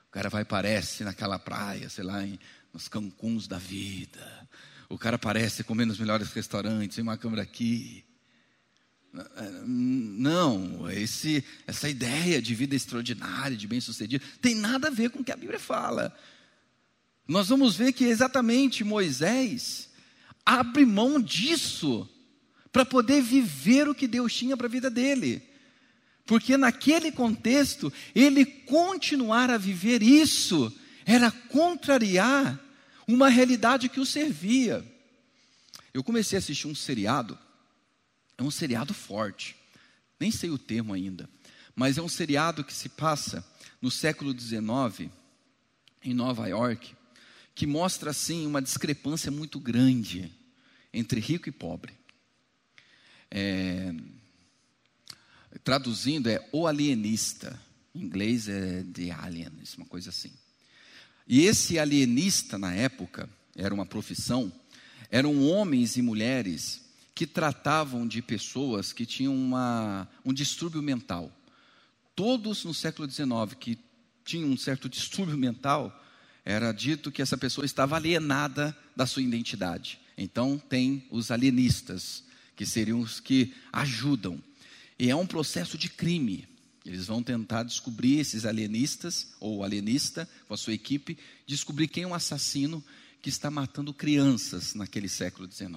[0.08, 2.40] O cara vai aparece naquela praia, sei lá, em,
[2.74, 4.48] nos cancuns da vida.
[4.90, 8.04] O cara aparece comendo nos melhores restaurantes, tem uma câmera aqui.
[9.66, 15.24] Não, esse, essa ideia de vida extraordinária, de bem-sucedido, tem nada a ver com o
[15.24, 16.16] que a Bíblia fala.
[17.28, 19.90] Nós vamos ver que exatamente Moisés
[20.46, 22.08] abre mão disso
[22.72, 25.42] para poder viver o que Deus tinha para a vida dele.
[26.26, 30.72] Porque naquele contexto, ele continuar a viver isso
[31.06, 32.60] era contrariar
[33.08, 34.86] uma realidade que o servia.
[35.94, 37.38] Eu comecei a assistir um seriado,
[38.38, 39.56] é um seriado forte,
[40.20, 41.30] nem sei o termo ainda,
[41.76, 43.46] mas é um seriado que se passa
[43.82, 45.10] no século XIX,
[46.04, 46.96] em Nova York,
[47.56, 50.30] que mostra assim uma discrepância muito grande
[50.94, 51.94] entre rico e pobre.
[53.32, 53.94] É,
[55.64, 57.60] traduzindo é o alienista,
[57.96, 60.32] em inglês é the alien, uma coisa assim.
[61.26, 64.52] E esse alienista na época era uma profissão,
[65.10, 66.84] eram homens e mulheres
[67.16, 71.32] que tratavam de pessoas que tinham uma, um distúrbio mental.
[72.14, 73.80] Todos no século XIX que
[74.26, 76.05] tinham um certo distúrbio mental,
[76.46, 80.00] era dito que essa pessoa estava alienada da sua identidade.
[80.16, 82.24] Então, tem os alienistas,
[82.56, 84.42] que seriam os que ajudam.
[84.98, 86.48] E é um processo de crime.
[86.86, 92.08] Eles vão tentar descobrir esses alienistas, ou alienista, com a sua equipe, descobrir quem é
[92.08, 92.82] um assassino
[93.24, 95.74] que está matando crianças naquele século XIX.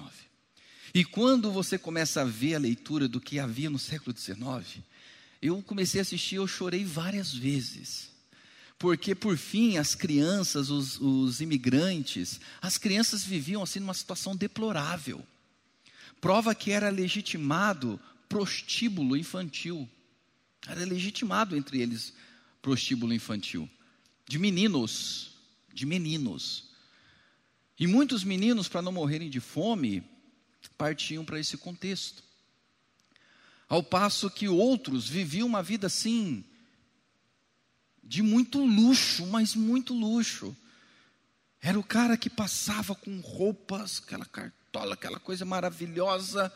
[0.93, 4.83] E quando você começa a ver a leitura do que havia no século XIX,
[5.41, 8.08] eu comecei a assistir, eu chorei várias vezes
[8.79, 15.21] porque por fim as crianças, os, os imigrantes, as crianças viviam assim numa situação deplorável.
[16.21, 19.87] Prova que era legitimado prostíbulo infantil.
[20.65, 22.13] Era legitimado entre eles
[22.61, 23.69] prostíbulo infantil.
[24.25, 25.31] De meninos,
[25.73, 26.69] de meninos.
[27.77, 30.03] E muitos meninos, para não morrerem de fome,
[30.77, 32.23] partiam para esse contexto.
[33.67, 36.43] Ao passo que outros viviam uma vida assim,
[38.09, 40.57] de muito luxo, mas muito luxo.
[41.61, 46.51] Era o cara que passava com roupas, aquela cartola, aquela coisa maravilhosa.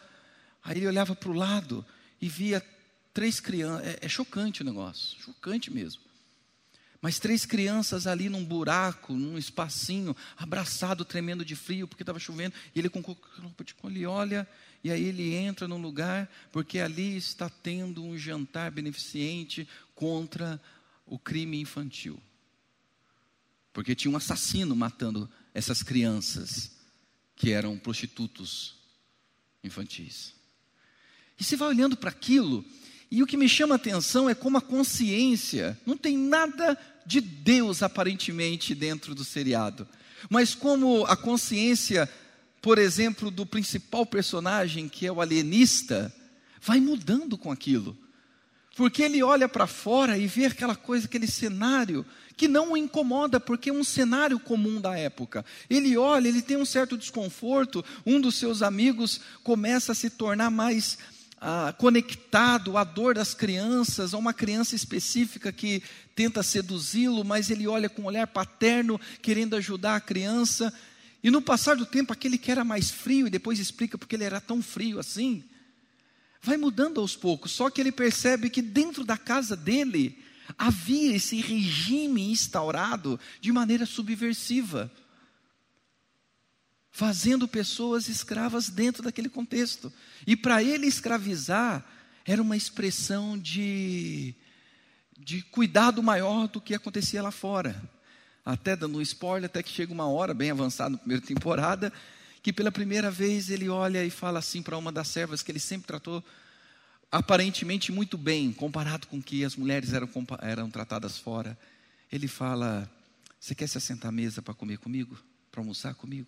[0.64, 1.86] Aí ele olhava para o lado
[2.20, 2.66] e via
[3.14, 3.86] três crianças.
[3.86, 6.02] É, é, chocante o negócio, chocante mesmo.
[7.00, 12.56] Mas três crianças ali num buraco, num espacinho, abraçado, tremendo de frio, porque estava chovendo.
[12.74, 14.48] E ele com roupa de ele olha,
[14.84, 20.60] e aí ele entra num lugar, porque ali está tendo um jantar beneficente contra
[21.06, 22.22] o crime infantil.
[23.72, 26.72] Porque tinha um assassino matando essas crianças
[27.36, 28.76] que eram prostitutos
[29.64, 30.34] infantis.
[31.40, 32.64] E você vai olhando para aquilo,
[33.10, 37.20] e o que me chama a atenção é como a consciência, não tem nada de
[37.20, 39.88] Deus aparentemente dentro do seriado,
[40.30, 42.10] mas como a consciência,
[42.62, 46.14] por exemplo, do principal personagem, que é o alienista,
[46.62, 47.98] vai mudando com aquilo.
[48.76, 52.06] Porque ele olha para fora e vê aquela coisa, aquele cenário
[52.36, 55.46] que não o incomoda, porque é um cenário comum da época.
[55.70, 60.50] Ele olha, ele tem um certo desconforto, um dos seus amigos começa a se tornar
[60.50, 60.98] mais
[61.40, 65.84] ah, conectado à dor das crianças, a uma criança específica que
[66.16, 70.74] tenta seduzi-lo, mas ele olha com um olhar paterno, querendo ajudar a criança.
[71.24, 74.24] E no passar do tempo, aquele que era mais frio, e depois explica porque ele
[74.24, 75.44] era tão frio assim,
[76.44, 80.22] vai mudando aos poucos, só que ele percebe que dentro da casa dele
[80.58, 84.92] havia esse regime instaurado de maneira subversiva,
[86.92, 89.92] fazendo pessoas escravas dentro daquele contexto.
[90.28, 91.84] E para ele escravizar
[92.26, 94.36] era uma expressão de
[95.18, 97.82] de cuidado maior do que acontecia lá fora.
[98.46, 101.94] Até dando um spoiler, até que chega uma hora bem avançada na primeira temporada,
[102.44, 105.62] que pela primeira vez ele olha e fala assim para uma das servas que ele
[105.62, 106.22] sempre tratou
[107.10, 110.10] aparentemente muito bem, comparado com que as mulheres eram,
[110.42, 111.58] eram tratadas fora.
[112.12, 112.92] Ele fala:
[113.40, 115.18] Você quer se assentar à mesa para comer comigo?
[115.50, 116.28] Para almoçar comigo?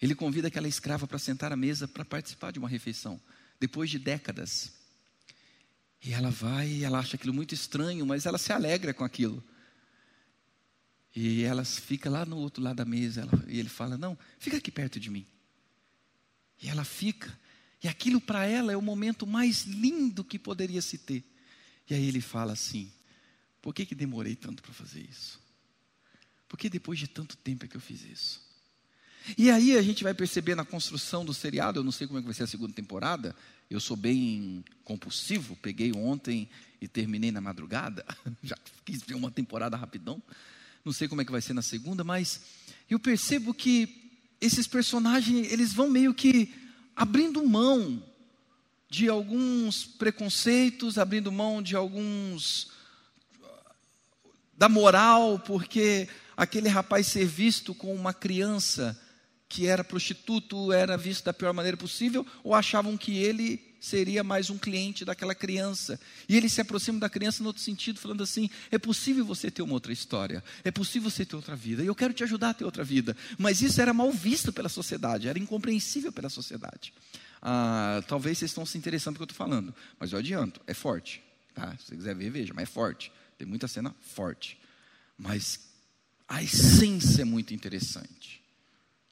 [0.00, 3.20] Ele convida aquela escrava para sentar à mesa para participar de uma refeição,
[3.60, 4.72] depois de décadas.
[6.02, 9.44] E ela vai ela acha aquilo muito estranho, mas ela se alegra com aquilo.
[11.14, 14.56] E ela fica lá no outro lado da mesa, ela, e ele fala: Não, fica
[14.56, 15.26] aqui perto de mim.
[16.62, 17.36] E ela fica,
[17.82, 21.24] e aquilo para ela é o momento mais lindo que poderia se ter.
[21.88, 22.92] E aí ele fala assim:
[23.60, 25.40] Por que, que demorei tanto para fazer isso?
[26.48, 28.50] Por que depois de tanto tempo é que eu fiz isso?
[29.36, 32.22] E aí a gente vai perceber na construção do seriado, eu não sei como é
[32.22, 33.36] que vai ser a segunda temporada,
[33.68, 36.48] eu sou bem compulsivo, peguei ontem
[36.80, 38.04] e terminei na madrugada,
[38.42, 40.22] já quis ver uma temporada rapidão.
[40.84, 42.40] Não sei como é que vai ser na segunda, mas
[42.88, 46.54] eu percebo que esses personagens, eles vão meio que
[46.96, 48.02] abrindo mão
[48.88, 52.70] de alguns preconceitos, abrindo mão de alguns
[54.56, 58.98] da moral, porque aquele rapaz ser visto com uma criança
[59.50, 64.48] que era prostituto era visto da pior maneira possível, ou achavam que ele seria mais
[64.48, 66.00] um cliente daquela criança.
[66.28, 69.60] E ele se aproxima da criança no outro sentido, falando assim: é possível você ter
[69.60, 72.54] uma outra história, é possível você ter outra vida, e eu quero te ajudar a
[72.54, 73.16] ter outra vida.
[73.36, 76.94] Mas isso era mal visto pela sociedade, era incompreensível pela sociedade.
[77.42, 80.74] Ah, talvez vocês estão se interessando no que eu estou falando, mas eu adianto, é
[80.74, 81.20] forte.
[81.56, 81.76] Tá?
[81.76, 83.10] Se você quiser ver, veja, mas é forte.
[83.36, 84.60] Tem muita cena forte.
[85.18, 85.58] Mas
[86.28, 88.39] a essência é muito interessante.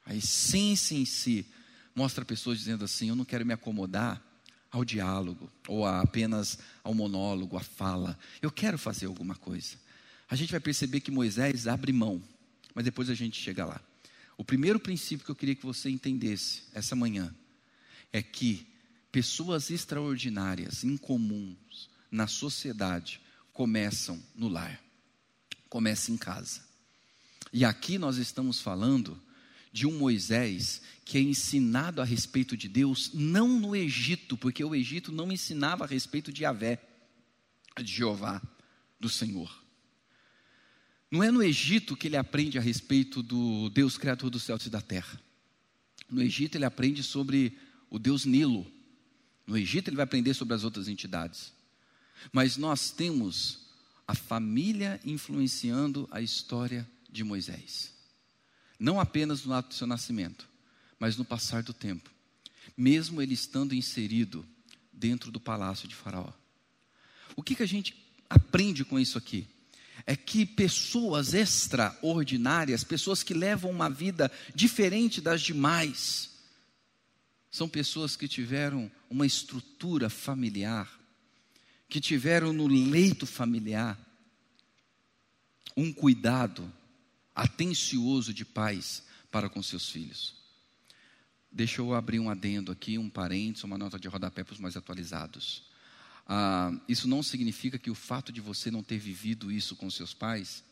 [0.08, 1.46] A essência em si
[1.94, 4.24] mostra pessoas dizendo assim: eu não quero me acomodar
[4.70, 8.18] ao diálogo, ou apenas ao monólogo, à fala.
[8.40, 9.76] Eu quero fazer alguma coisa.
[10.28, 12.22] A gente vai perceber que Moisés abre mão,
[12.74, 13.80] mas depois a gente chega lá.
[14.36, 17.34] O primeiro princípio que eu queria que você entendesse essa manhã
[18.10, 18.66] é que
[19.12, 23.20] pessoas extraordinárias, incomuns na sociedade,
[23.52, 24.80] começam no lar,
[25.68, 26.62] começam em casa.
[27.52, 29.20] E aqui nós estamos falando
[29.72, 34.74] de um Moisés que é ensinado a respeito de Deus, não no Egito, porque o
[34.74, 36.82] Egito não ensinava a respeito de Yahvé,
[37.82, 38.42] de Jeová,
[38.98, 39.64] do Senhor.
[41.10, 44.70] Não é no Egito que ele aprende a respeito do Deus Criador dos céus e
[44.70, 45.18] da terra.
[46.10, 47.56] No Egito ele aprende sobre
[47.88, 48.70] o Deus Nilo.
[49.46, 51.52] No Egito ele vai aprender sobre as outras entidades.
[52.32, 53.68] Mas nós temos
[54.06, 57.97] a família influenciando a história de Moisés
[58.78, 60.48] não apenas no ato do seu nascimento,
[60.98, 62.10] mas no passar do tempo,
[62.76, 64.46] mesmo ele estando inserido
[64.92, 66.32] dentro do palácio de Faraó.
[67.36, 67.94] O que, que a gente
[68.28, 69.46] aprende com isso aqui?
[70.06, 76.30] É que pessoas extraordinárias, pessoas que levam uma vida diferente das demais,
[77.50, 80.88] são pessoas que tiveram uma estrutura familiar,
[81.88, 83.98] que tiveram no leito familiar
[85.76, 86.70] um cuidado,
[87.38, 90.34] atencioso de pais para com seus filhos.
[91.52, 94.76] Deixa eu abrir um adendo aqui, um parênteses, uma nota de rodapé para os mais
[94.76, 95.62] atualizados.
[96.26, 100.12] Ah, isso não significa que o fato de você não ter vivido isso com seus
[100.12, 100.64] pais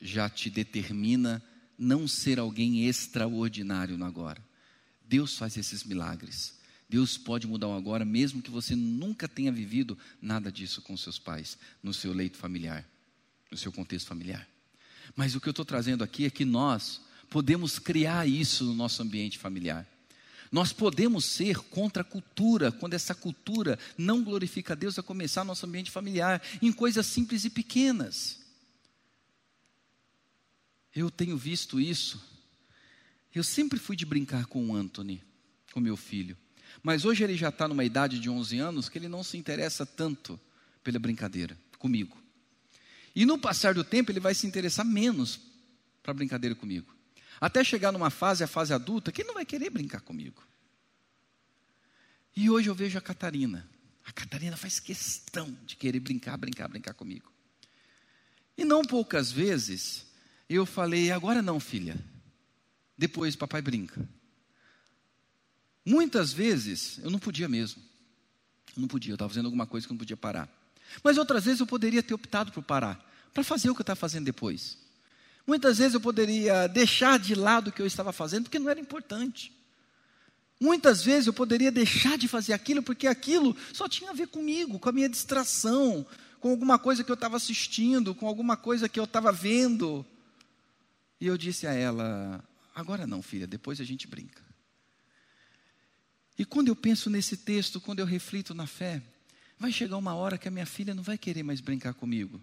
[0.00, 1.42] já te determina
[1.78, 4.42] não ser alguém extraordinário no agora.
[5.04, 6.58] Deus faz esses milagres.
[6.88, 11.18] Deus pode mudar o agora, mesmo que você nunca tenha vivido nada disso com seus
[11.18, 12.88] pais, no seu leito familiar,
[13.50, 14.49] no seu contexto familiar.
[15.16, 19.02] Mas o que eu estou trazendo aqui é que nós podemos criar isso no nosso
[19.02, 19.86] ambiente familiar.
[20.50, 25.44] Nós podemos ser contra a cultura, quando essa cultura não glorifica a Deus, a começar
[25.44, 28.40] nosso ambiente familiar, em coisas simples e pequenas.
[30.94, 32.20] Eu tenho visto isso.
[33.32, 35.22] Eu sempre fui de brincar com o Anthony,
[35.72, 36.36] com meu filho.
[36.82, 39.86] Mas hoje ele já está numa idade de 11 anos que ele não se interessa
[39.86, 40.38] tanto
[40.82, 42.19] pela brincadeira comigo.
[43.14, 45.40] E no passar do tempo, ele vai se interessar menos
[46.02, 46.94] para brincadeira comigo.
[47.40, 50.42] Até chegar numa fase, a fase adulta, que ele não vai querer brincar comigo.
[52.36, 53.68] E hoje eu vejo a Catarina.
[54.04, 57.30] A Catarina faz questão de querer brincar, brincar, brincar comigo.
[58.56, 60.06] E não poucas vezes
[60.48, 61.96] eu falei, agora não, filha.
[62.98, 64.06] Depois papai brinca.
[65.84, 67.82] Muitas vezes eu não podia mesmo.
[68.76, 70.48] Eu não podia, eu estava fazendo alguma coisa que eu não podia parar.
[71.02, 73.96] Mas outras vezes eu poderia ter optado por parar, para fazer o que eu estava
[73.96, 74.78] fazendo depois.
[75.46, 78.80] Muitas vezes eu poderia deixar de lado o que eu estava fazendo, porque não era
[78.80, 79.52] importante.
[80.60, 84.78] Muitas vezes eu poderia deixar de fazer aquilo, porque aquilo só tinha a ver comigo,
[84.78, 86.06] com a minha distração,
[86.38, 90.04] com alguma coisa que eu estava assistindo, com alguma coisa que eu estava vendo.
[91.18, 94.42] E eu disse a ela: agora não, filha, depois a gente brinca.
[96.38, 99.02] E quando eu penso nesse texto, quando eu reflito na fé,
[99.60, 102.42] Vai chegar uma hora que a minha filha não vai querer mais brincar comigo,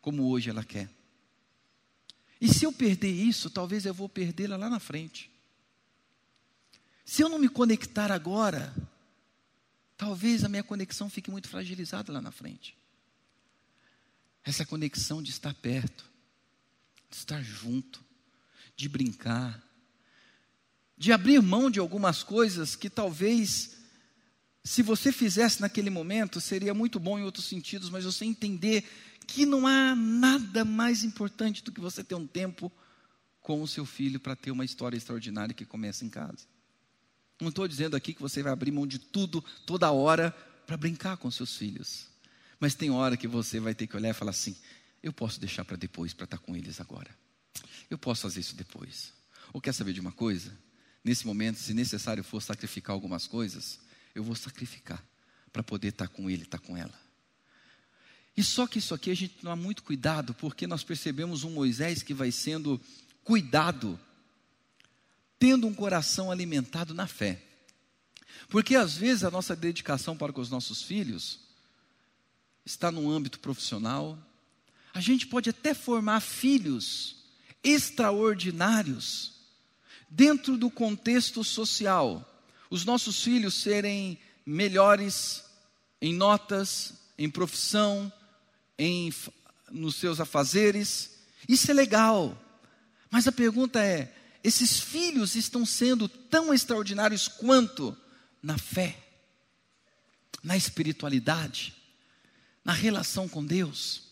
[0.00, 0.88] como hoje ela quer.
[2.40, 5.28] E se eu perder isso, talvez eu vou perdê-la lá na frente.
[7.04, 8.72] Se eu não me conectar agora,
[9.96, 12.78] talvez a minha conexão fique muito fragilizada lá na frente.
[14.44, 16.08] Essa conexão de estar perto,
[17.10, 18.00] de estar junto,
[18.76, 19.60] de brincar,
[20.96, 23.83] de abrir mão de algumas coisas que talvez
[24.64, 28.84] se você fizesse naquele momento, seria muito bom em outros sentidos, mas você entender
[29.26, 32.72] que não há nada mais importante do que você ter um tempo
[33.42, 36.46] com o seu filho para ter uma história extraordinária que começa em casa.
[37.38, 40.30] Não estou dizendo aqui que você vai abrir mão de tudo, toda hora,
[40.66, 42.06] para brincar com seus filhos.
[42.58, 44.56] Mas tem hora que você vai ter que olhar e falar assim:
[45.02, 47.14] eu posso deixar para depois, para estar com eles agora.
[47.90, 49.12] Eu posso fazer isso depois.
[49.52, 50.56] Ou quer saber de uma coisa?
[51.04, 53.78] Nesse momento, se necessário for sacrificar algumas coisas,
[54.14, 55.02] eu vou sacrificar
[55.52, 56.94] para poder estar com ele, estar com ela.
[58.36, 62.02] E só que isso aqui a gente há muito cuidado, porque nós percebemos um Moisés
[62.02, 62.80] que vai sendo
[63.22, 63.98] cuidado
[65.38, 67.42] tendo um coração alimentado na fé.
[68.48, 71.40] Porque às vezes a nossa dedicação para com os nossos filhos
[72.64, 74.18] está no âmbito profissional.
[74.92, 77.24] A gente pode até formar filhos
[77.62, 79.32] extraordinários
[80.08, 82.33] dentro do contexto social.
[82.74, 85.44] Os nossos filhos serem melhores
[86.02, 88.12] em notas, em profissão,
[88.76, 89.14] em
[89.70, 91.18] nos seus afazeres.
[91.48, 92.36] Isso é legal.
[93.08, 94.12] Mas a pergunta é:
[94.42, 97.96] esses filhos estão sendo tão extraordinários quanto
[98.42, 98.98] na fé,
[100.42, 101.76] na espiritualidade,
[102.64, 104.02] na relação com Deus?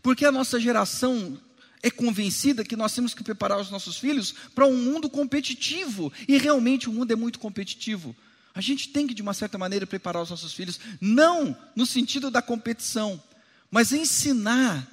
[0.00, 1.36] Porque a nossa geração
[1.82, 6.38] é convencida que nós temos que preparar os nossos filhos para um mundo competitivo, e
[6.38, 8.14] realmente o mundo é muito competitivo.
[8.54, 12.30] A gente tem que, de uma certa maneira, preparar os nossos filhos, não no sentido
[12.30, 13.22] da competição,
[13.70, 14.86] mas ensinar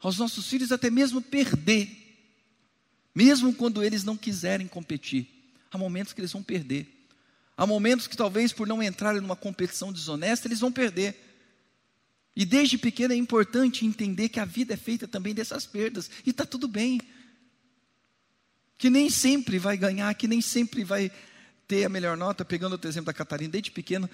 [0.00, 2.02] aos nossos filhos até mesmo perder
[3.14, 5.28] mesmo quando eles não quiserem competir.
[5.70, 6.86] Há momentos que eles vão perder.
[7.56, 11.31] Há momentos que talvez por não entrarem numa competição desonesta, eles vão perder.
[12.34, 16.10] E desde pequeno é importante entender que a vida é feita também dessas perdas.
[16.24, 17.00] E está tudo bem.
[18.78, 21.12] Que nem sempre vai ganhar, que nem sempre vai
[21.68, 22.44] ter a melhor nota.
[22.44, 24.08] Pegando o exemplo da Catarina, desde pequeno,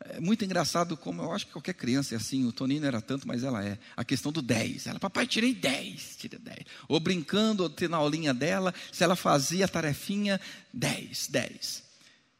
[0.00, 3.00] é muito engraçado como eu acho que qualquer criança é assim, o Toninho não era
[3.00, 3.78] tanto, mas ela é.
[3.96, 4.86] A questão do 10.
[4.86, 6.58] Ela, papai, tirei 10, tirei 10.
[6.88, 10.40] Ou brincando, ou na aulinha dela, se ela fazia a tarefinha,
[10.72, 11.89] 10, 10.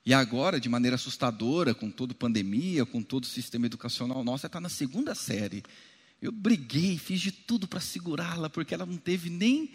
[0.04, 4.48] E agora, de maneira assustadora, com toda pandemia, com todo o sistema educacional nosso, ela
[4.48, 5.62] está na segunda série.
[6.20, 9.72] Eu briguei, fiz de tudo para segurá-la, porque ela não teve nem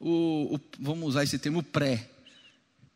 [0.00, 2.10] o, o, vamos usar esse termo, pré.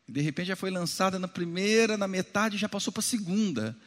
[0.07, 3.77] De repente já foi lançada na primeira, na metade, já passou para a segunda.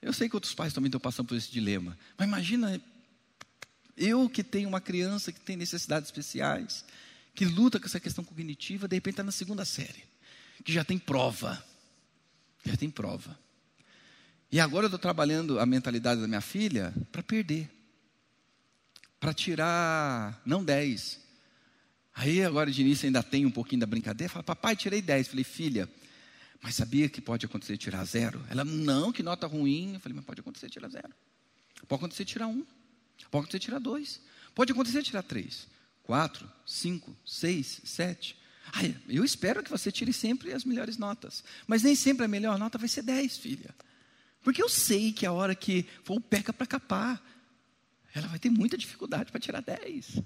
[0.00, 2.80] Eu sei que outros pais também estão passando por esse dilema, mas imagina
[3.96, 6.84] eu que tenho uma criança que tem necessidades especiais,
[7.34, 10.04] que luta com essa questão cognitiva, de repente está na segunda série,
[10.64, 11.62] que já tem prova,
[12.64, 13.38] já tem prova.
[14.50, 17.70] E agora eu estou trabalhando a mentalidade da minha filha para perder,
[19.20, 21.20] para tirar, não 10.
[22.14, 25.28] Aí agora de início ainda tem um pouquinho da brincadeira, fala, papai, tirei 10.
[25.28, 25.88] Falei, filha,
[26.60, 28.44] mas sabia que pode acontecer tirar zero?
[28.48, 29.94] Ela, não, que nota ruim.
[29.94, 31.10] Eu falei, mas pode acontecer tirar zero.
[31.86, 32.64] Pode acontecer tirar um.
[33.30, 34.20] Pode acontecer tirar dois.
[34.54, 35.68] Pode acontecer tirar três,
[36.02, 38.36] quatro, cinco, seis, sete.
[38.72, 41.42] Ai, eu espero que você tire sempre as melhores notas.
[41.66, 43.74] Mas nem sempre a melhor nota vai ser dez, filha.
[44.42, 47.22] Porque eu sei que a hora que for o peca para capar,
[48.14, 50.20] ela vai ter muita dificuldade para tirar dez.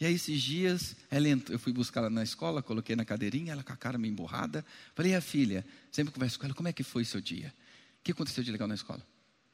[0.00, 3.52] E aí, esses dias, ela entrou, eu fui buscar ela na escola, coloquei na cadeirinha,
[3.52, 4.64] ela com a cara meio emburrada.
[4.94, 7.54] Falei, a filha, sempre converso com ela, como é que foi seu dia?
[8.00, 9.06] O que aconteceu de legal na escola?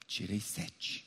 [0.07, 1.05] Tirei sete.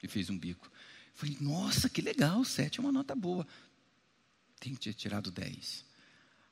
[0.00, 0.70] E fez um bico.
[1.14, 3.44] Falei, nossa, que legal, sete é uma nota boa.
[4.64, 5.84] Tem que ter tirado dez.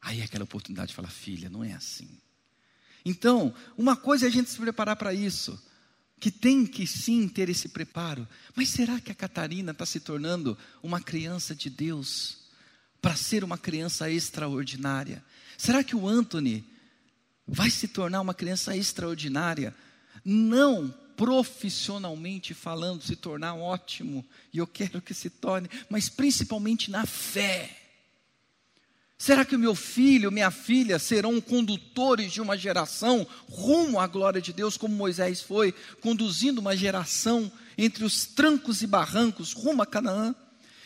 [0.03, 2.11] Aí aquela oportunidade de falar, filha, não é assim.
[3.07, 5.59] Então, uma coisa é a gente se preparar para isso
[6.21, 8.29] que tem que sim ter esse preparo.
[8.55, 12.51] Mas será que a Catarina está se tornando uma criança de Deus
[13.01, 15.25] para ser uma criança extraordinária?
[15.57, 16.67] Será que o Anthony
[17.47, 19.75] vai se tornar uma criança extraordinária?
[20.23, 27.07] Não profissionalmente falando, se tornar ótimo, e eu quero que se torne, mas principalmente na
[27.07, 27.82] fé.
[29.23, 34.43] Será que o meu filho, minha filha serão condutores de uma geração rumo à glória
[34.43, 37.49] de Deus, como Moisés foi, conduzindo uma geração
[37.79, 40.35] entre os trancos e barrancos rumo a Canaã?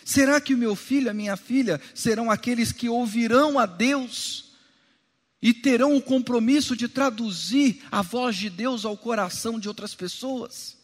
[0.05, 4.53] Será que o meu filho, a minha filha, serão aqueles que ouvirão a Deus
[5.41, 10.77] e terão o compromisso de traduzir a voz de Deus ao coração de outras pessoas?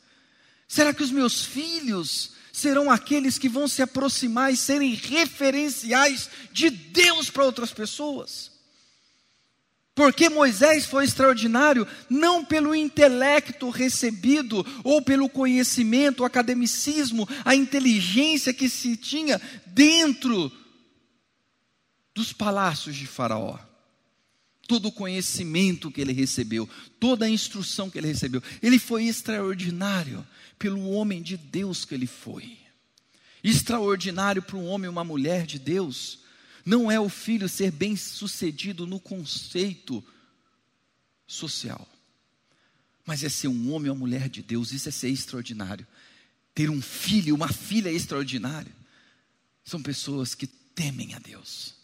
[0.66, 6.68] Será que os meus filhos serão aqueles que vão se aproximar e serem referenciais de
[6.68, 8.52] Deus para outras pessoas.
[9.94, 18.54] Porque Moisés foi extraordinário não pelo intelecto recebido ou pelo conhecimento, o academicismo, a inteligência
[18.54, 20.50] que se tinha dentro
[22.14, 23.58] dos palácios de Faraó.
[24.72, 26.66] Todo o conhecimento que ele recebeu,
[26.98, 30.26] toda a instrução que ele recebeu, ele foi extraordinário
[30.58, 32.56] pelo homem de Deus que ele foi.
[33.44, 36.20] Extraordinário para um homem e uma mulher de Deus,
[36.64, 40.02] não é o filho ser bem sucedido no conceito
[41.26, 41.86] social,
[43.04, 45.86] mas é ser um homem ou uma mulher de Deus, isso é ser extraordinário.
[46.54, 48.72] Ter um filho, uma filha extraordinária,
[49.62, 51.81] são pessoas que temem a Deus.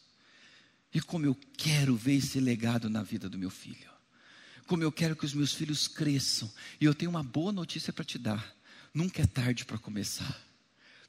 [0.93, 3.91] E como eu quero ver esse legado na vida do meu filho.
[4.67, 6.51] Como eu quero que os meus filhos cresçam.
[6.81, 8.55] E eu tenho uma boa notícia para te dar.
[8.93, 10.41] Nunca é tarde para começar.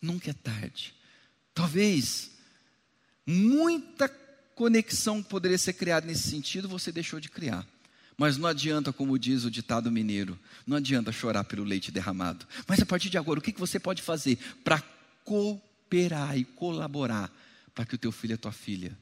[0.02, 0.94] Nunca é tarde.
[1.54, 2.32] Talvez
[3.26, 4.10] muita
[4.56, 7.66] conexão que poderia ser criada nesse sentido, você deixou de criar.
[8.18, 12.46] Mas não adianta, como diz o ditado mineiro, não adianta chorar pelo leite derramado.
[12.68, 14.82] Mas a partir de agora, o que você pode fazer para
[15.24, 17.32] cooperar e colaborar
[17.74, 18.98] para que o teu filho e a tua filha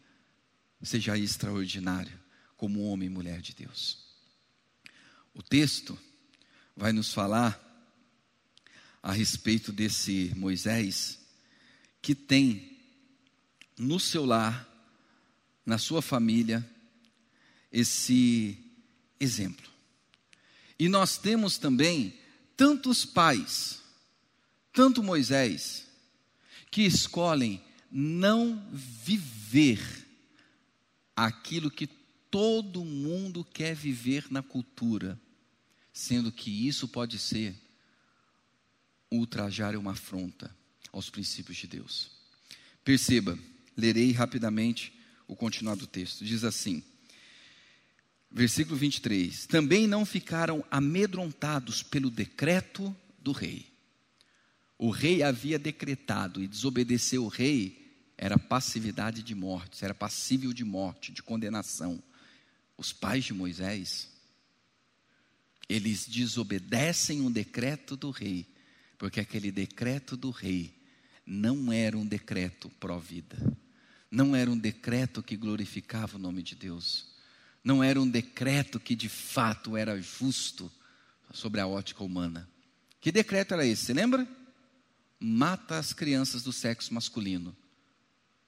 [0.85, 2.17] seja extraordinário
[2.55, 4.05] como homem e mulher de Deus?
[5.33, 5.97] O texto
[6.75, 7.63] vai nos falar
[9.01, 11.19] a respeito desse Moisés
[12.01, 12.77] que tem
[13.77, 14.67] no seu lar,
[15.65, 16.67] na sua família,
[17.71, 18.57] esse
[19.19, 19.69] exemplo.
[20.79, 22.17] E nós temos também
[22.55, 23.81] tantos pais,
[24.73, 25.87] tanto Moisés,
[26.71, 30.06] que escolhem não viver
[31.17, 31.87] aquilo que
[32.29, 35.19] todo mundo quer viver na cultura,
[35.91, 37.55] sendo que isso pode ser
[39.09, 40.55] ultrajar uma afronta
[40.93, 42.11] aos princípios de Deus.
[42.83, 43.37] Perceba,
[43.75, 44.93] lerei rapidamente
[45.27, 46.23] o continuar do texto.
[46.23, 46.83] Diz assim:
[48.29, 53.65] Versículo 23: Também não ficaram amedrontados pelo decreto do rei.
[54.77, 57.86] O rei havia decretado e desobedecer o rei
[58.17, 62.01] era passividade de morte, era passível de morte, de condenação.
[62.77, 64.09] Os pais de Moisés,
[65.69, 68.47] eles desobedecem o decreto do rei,
[68.97, 70.73] porque aquele decreto do rei
[71.25, 73.37] não era um decreto pró-vida,
[74.09, 77.17] não era um decreto que glorificava o nome de Deus
[77.67, 80.71] não era um decreto que de fato era justo
[81.33, 82.49] sobre a ótica humana.
[83.01, 83.87] Que decreto era esse?
[83.87, 84.25] Você lembra?
[85.19, 87.53] Mata as crianças do sexo masculino.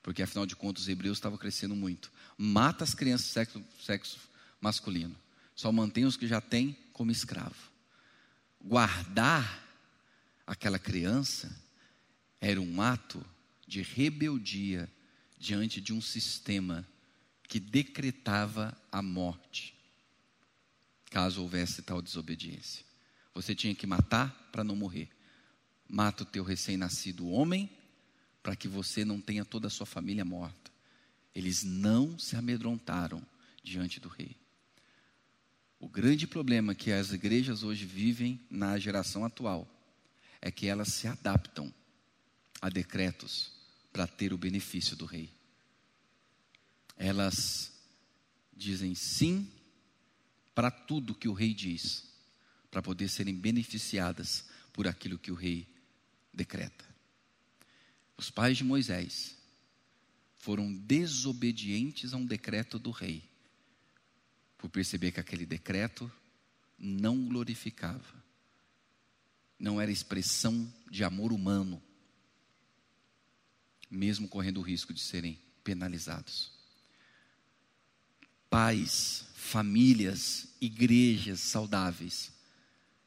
[0.10, 2.12] Porque afinal de contas os hebreus estavam crescendo muito.
[2.36, 4.20] Mata as crianças do sexo, sexo
[4.60, 5.16] masculino.
[5.56, 7.70] Só mantém os que já têm como escravo.
[8.60, 9.64] Guardar
[10.48, 11.56] aquela criança
[12.42, 13.24] era um ato
[13.68, 14.92] de rebeldia
[15.38, 16.84] diante de um sistema
[17.48, 19.76] que decretava a morte,
[21.12, 22.84] caso houvesse tal desobediência.
[23.36, 25.08] Você tinha que matar para não morrer.
[25.88, 27.70] Mata o teu recém-nascido homem,
[28.42, 30.72] para que você não tenha toda a sua família morta.
[31.34, 33.22] Eles não se amedrontaram
[33.64, 34.36] diante do rei.
[35.80, 39.68] O grande problema que as igrejas hoje vivem na geração atual
[40.42, 41.74] é que elas se adaptam
[42.62, 43.52] a decretos
[43.92, 45.30] para ter o benefício do rei
[47.00, 47.72] elas
[48.56, 49.50] dizem sim
[50.54, 52.04] para tudo que o rei diz,
[52.70, 55.66] para poder serem beneficiadas por aquilo que o rei
[56.34, 56.86] decreta.
[58.20, 59.38] Os pais de Moisés
[60.36, 63.24] foram desobedientes a um decreto do rei,
[64.58, 66.12] por perceber que aquele decreto
[66.78, 68.22] não glorificava,
[69.58, 71.82] não era expressão de amor humano,
[73.90, 76.52] mesmo correndo o risco de serem penalizados.
[78.50, 82.34] Pais, famílias, igrejas saudáveis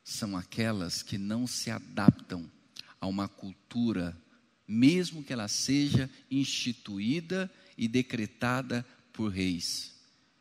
[0.03, 2.51] são aquelas que não se adaptam
[2.99, 4.19] a uma cultura,
[4.67, 9.93] mesmo que ela seja instituída e decretada por reis.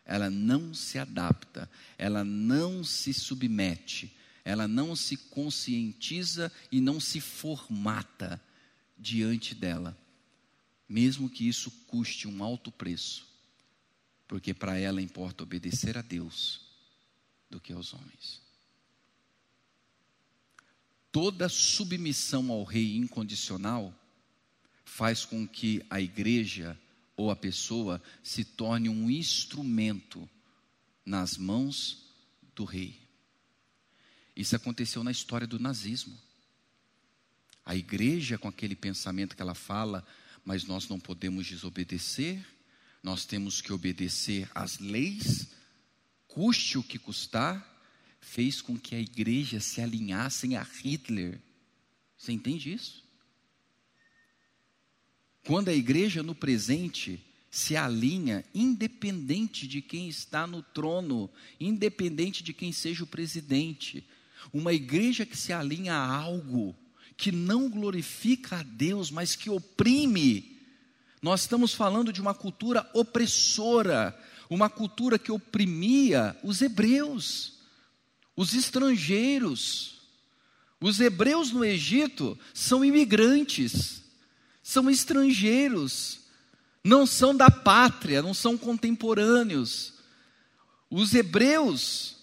[0.06, 7.22] Ela não se adapta, ela não se submete, ela não se conscientiza e não se
[7.22, 8.42] formata
[8.98, 9.98] diante dela,
[10.88, 13.32] mesmo que isso custe um alto preço
[14.32, 16.62] porque para ela importa obedecer a Deus
[17.50, 18.42] do que aos homens.
[21.12, 23.94] Toda submissão ao rei incondicional
[24.92, 26.78] faz com que a igreja
[27.16, 30.30] ou a pessoa se torne um instrumento
[31.06, 32.10] nas mãos
[32.54, 33.00] do rei.
[34.36, 36.20] Isso aconteceu na história do nazismo.
[37.66, 40.06] A igreja, com aquele pensamento que ela fala,
[40.44, 42.46] mas nós não podemos desobedecer,
[43.02, 45.54] nós temos que obedecer às leis,
[46.28, 47.66] custe o que custar,
[48.20, 51.40] fez com que a igreja se alinhasse a Hitler.
[52.18, 53.10] Você entende isso?
[55.46, 57.20] Quando a igreja no presente
[57.50, 61.30] se alinha, independente de quem está no trono,
[61.60, 64.06] independente de quem seja o presidente,
[64.54, 66.76] uma igreja que se alinha a algo
[67.18, 70.60] que não glorifica a Deus, mas que oprime,
[71.22, 74.20] nós estamos falando de uma cultura opressora,
[74.50, 77.60] uma cultura que oprimia os hebreus,
[78.36, 80.02] os estrangeiros.
[80.80, 84.01] Os hebreus no Egito são imigrantes,
[84.62, 86.20] são estrangeiros,
[86.84, 89.94] não são da pátria, não são contemporâneos.
[90.90, 92.18] Os hebreus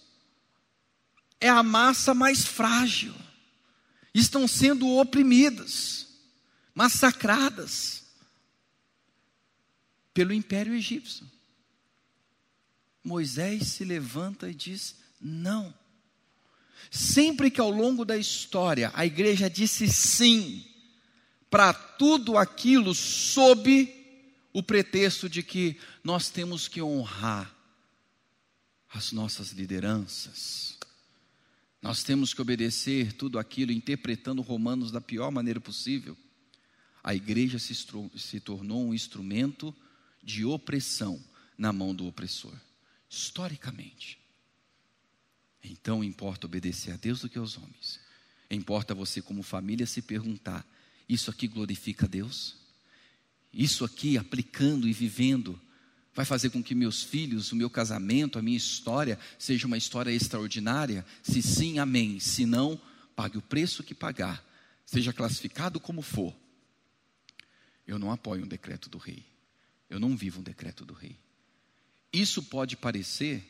[1.39, 3.13] é a massa mais frágil,
[4.13, 6.07] estão sendo oprimidas,
[6.73, 8.03] massacradas
[10.13, 11.29] pelo império egípcio.
[13.03, 15.73] Moisés se levanta e diz: não.
[16.91, 20.65] Sempre que ao longo da história a igreja disse sim
[21.49, 23.95] para tudo aquilo sob
[24.53, 27.55] o pretexto de que nós temos que honrar
[28.91, 30.77] as nossas lideranças.
[31.81, 36.17] Nós temos que obedecer tudo aquilo, interpretando Romanos da pior maneira possível.
[37.03, 39.73] A igreja se, se tornou um instrumento
[40.21, 41.23] de opressão
[41.57, 42.53] na mão do opressor,
[43.09, 44.19] historicamente.
[45.63, 47.99] Então importa obedecer a Deus do que aos homens.
[48.49, 50.65] Importa você, como família, se perguntar:
[51.09, 52.55] isso aqui glorifica a Deus?
[53.51, 55.59] Isso aqui, aplicando e vivendo,
[56.13, 60.11] vai fazer com que meus filhos, o meu casamento, a minha história, seja uma história
[60.11, 61.03] extraordinária?
[61.23, 62.19] Se sim, amém.
[62.19, 62.79] Se não,
[63.15, 64.45] pague o preço que pagar,
[64.85, 66.35] seja classificado como for.
[67.87, 69.25] Eu não apoio um decreto do rei.
[69.89, 71.17] Eu não vivo um decreto do rei.
[72.13, 73.43] Isso pode parecer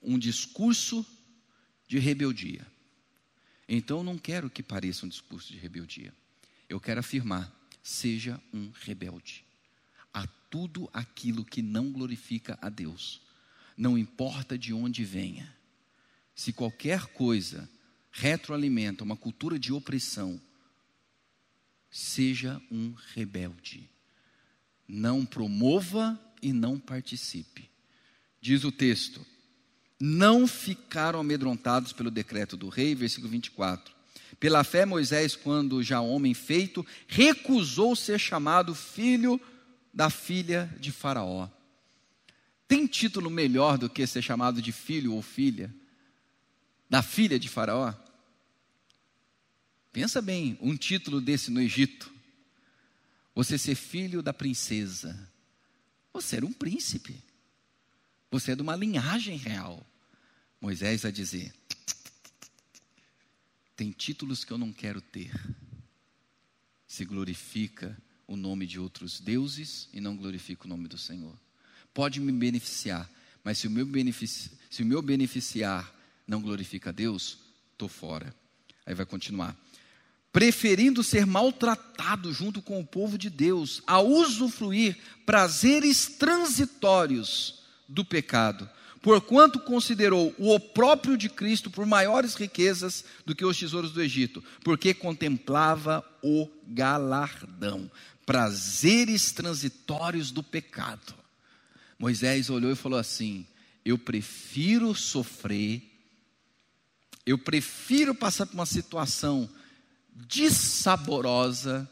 [0.00, 1.04] um discurso
[1.88, 2.64] de rebeldia.
[3.68, 6.14] Então, eu não quero que pareça um discurso de rebeldia.
[6.68, 7.52] Eu quero afirmar:
[7.82, 9.44] seja um rebelde
[10.12, 13.20] a tudo aquilo que não glorifica a Deus,
[13.76, 15.54] não importa de onde venha.
[16.34, 17.68] Se qualquer coisa
[18.10, 20.40] retroalimenta uma cultura de opressão,
[21.90, 23.88] seja um rebelde.
[24.86, 27.68] Não promova e não participe.
[28.40, 29.24] Diz o texto:
[30.00, 33.97] não ficaram amedrontados pelo decreto do rei, versículo 24.
[34.38, 39.40] Pela fé, Moisés, quando já homem feito, recusou ser chamado filho
[39.92, 41.48] da filha de Faraó.
[42.66, 45.74] Tem título melhor do que ser chamado de filho ou filha
[46.88, 47.94] da filha de Faraó?
[49.92, 52.12] Pensa bem, um título desse no Egito.
[53.34, 55.28] Você ser filho da princesa.
[56.12, 57.22] Você era um príncipe.
[58.30, 59.84] Você é de uma linhagem real.
[60.60, 61.52] Moisés vai dizer:
[63.78, 65.30] tem títulos que eu não quero ter.
[66.84, 71.38] Se glorifica o nome de outros deuses e não glorifica o nome do Senhor.
[71.94, 73.08] Pode me beneficiar,
[73.44, 75.94] mas se o meu, benefici se o meu beneficiar
[76.26, 77.38] não glorifica a Deus,
[77.70, 78.34] estou fora.
[78.84, 79.56] Aí vai continuar.
[80.32, 88.68] Preferindo ser maltratado junto com o povo de Deus, a usufruir prazeres transitórios do pecado,
[89.00, 94.42] porquanto considerou o opróprio de Cristo por maiores riquezas do que os tesouros do Egito,
[94.62, 97.90] porque contemplava o galardão,
[98.26, 101.14] prazeres transitórios do pecado.
[101.98, 103.46] Moisés olhou e falou assim:
[103.84, 105.82] Eu prefiro sofrer,
[107.24, 109.48] eu prefiro passar por uma situação
[110.12, 111.88] dissaborosa,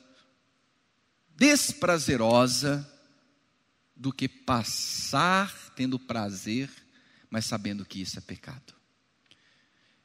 [1.36, 2.90] desprazerosa,
[3.94, 6.68] do que passar tendo prazer
[7.30, 8.74] mas sabendo que isso é pecado.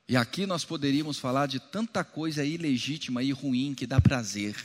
[0.08, 4.56] E aqui nós poderíamos falar de tanta coisa ilegítima e ruim que dá prazer,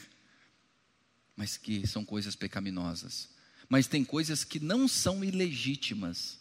[1.37, 3.29] mas que são coisas pecaminosas.
[3.69, 6.39] Mas tem coisas que não são ilegítimas,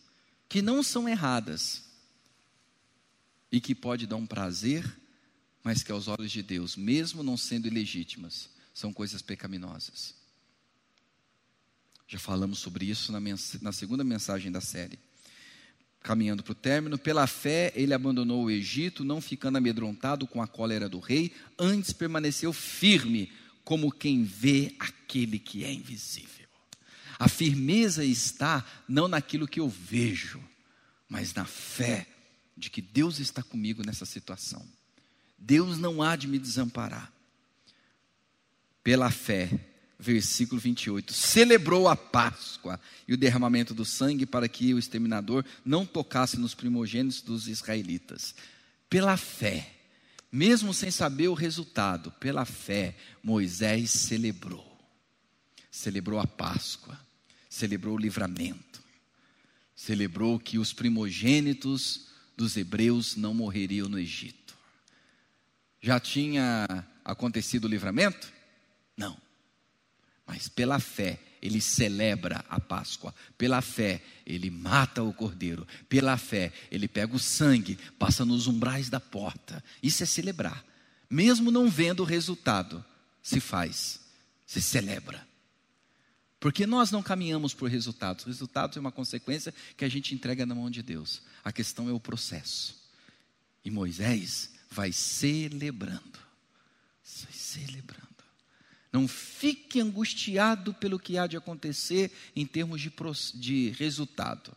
[0.50, 1.84] que não são erradas,
[3.52, 4.84] e que pode dar um prazer,
[5.64, 10.16] mas que aos olhos de Deus, mesmo não sendo ilegítimas, são coisas pecaminosas.
[12.08, 13.20] Já falamos sobre isso na,
[13.62, 15.00] na segunda mensagem da série
[16.06, 20.46] caminhando para o término, pela fé ele abandonou o Egito, não ficando amedrontado com a
[20.46, 23.32] cólera do rei, antes permaneceu firme,
[23.64, 26.48] como quem vê aquele que é invisível.
[27.18, 30.40] A firmeza está não naquilo que eu vejo,
[31.10, 32.06] mas na fé
[32.56, 34.64] de que Deus está comigo nessa situação.
[35.40, 37.12] Deus não há de me desamparar.
[38.84, 39.50] Pela fé,
[40.00, 41.14] versículo 28.
[41.14, 46.54] Celebrou a Páscoa e o derramamento do sangue para que o exterminador não tocasse nos
[46.54, 48.36] primogênitos dos israelitas.
[48.90, 49.72] Pela fé,
[50.32, 54.76] mesmo sem saber o resultado, pela fé, Moisés celebrou.
[55.72, 57.00] Celebrou a Páscoa,
[57.50, 58.82] celebrou o livramento,
[59.76, 64.56] celebrou que os primogênitos dos hebreus não morreriam no Egito.
[65.82, 66.66] Já tinha
[67.04, 68.35] acontecido o livramento?
[70.26, 73.14] Mas pela fé, ele celebra a Páscoa.
[73.38, 75.68] Pela fé, ele mata o cordeiro.
[75.88, 79.64] Pela fé, ele pega o sangue, passa nos umbrais da porta.
[79.82, 80.66] Isso é celebrar.
[81.10, 82.84] Mesmo não vendo o resultado,
[83.22, 84.00] se faz,
[84.46, 85.26] se celebra.
[86.40, 88.26] Porque nós não caminhamos por resultados.
[88.26, 91.22] O resultado é uma consequência que a gente entrega na mão de Deus.
[91.44, 92.76] A questão é o processo.
[93.64, 96.20] E Moisés vai celebrando.
[97.24, 98.05] Vai celebrando.
[98.96, 102.90] Não fique angustiado pelo que há de acontecer em termos de,
[103.34, 104.56] de resultado.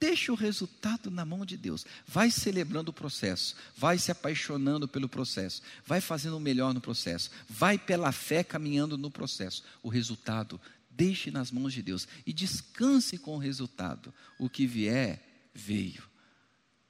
[0.00, 1.84] Deixa o resultado na mão de Deus.
[2.06, 7.30] Vai celebrando o processo, vai se apaixonando pelo processo, vai fazendo o melhor no processo,
[7.50, 9.62] vai pela fé caminhando no processo.
[9.82, 10.58] O resultado,
[10.88, 14.10] deixe nas mãos de Deus e descanse com o resultado.
[14.38, 15.22] O que vier,
[15.52, 16.02] veio.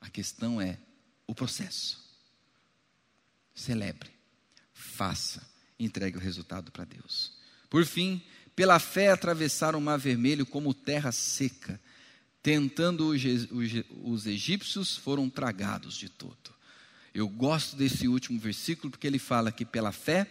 [0.00, 0.78] A questão é
[1.26, 2.00] o processo.
[3.52, 4.12] Celebre,
[4.72, 7.32] faça, entregue o resultado para Deus.
[7.68, 8.22] Por fim,
[8.54, 11.80] pela fé atravessaram o mar vermelho como terra seca
[12.46, 13.08] tentando
[14.04, 16.54] os egípcios, foram tragados de todo.
[17.12, 20.30] Eu gosto desse último versículo porque ele fala que pela fé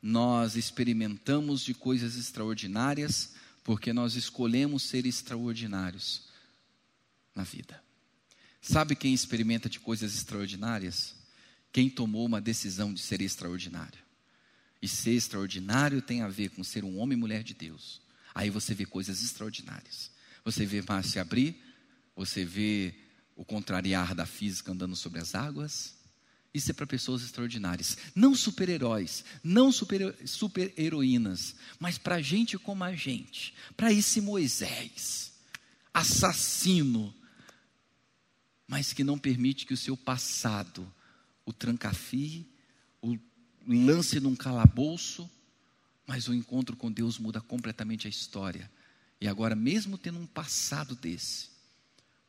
[0.00, 3.34] nós experimentamos de coisas extraordinárias,
[3.64, 6.28] porque nós escolhemos ser extraordinários
[7.34, 7.82] na vida.
[8.62, 11.16] Sabe quem experimenta de coisas extraordinárias?
[11.72, 13.98] Quem tomou uma decisão de ser extraordinário.
[14.80, 18.00] E ser extraordinário tem a ver com ser um homem e mulher de Deus.
[18.34, 20.10] Aí você vê coisas extraordinárias.
[20.44, 21.60] Você vê mar se abrir,
[22.14, 22.94] você vê
[23.34, 25.96] o contrariar da física andando sobre as águas.
[26.54, 33.54] Isso é para pessoas extraordinárias, não super-heróis, não super-heroínas, mas para gente como a gente,
[33.76, 35.32] para esse Moisés,
[35.92, 37.14] assassino,
[38.66, 40.90] mas que não permite que o seu passado
[41.48, 42.46] o trancafie,
[43.00, 43.16] o
[43.76, 45.30] lance num calabouço,
[46.06, 48.70] mas o encontro com Deus muda completamente a história.
[49.20, 51.50] E agora, mesmo tendo um passado desse,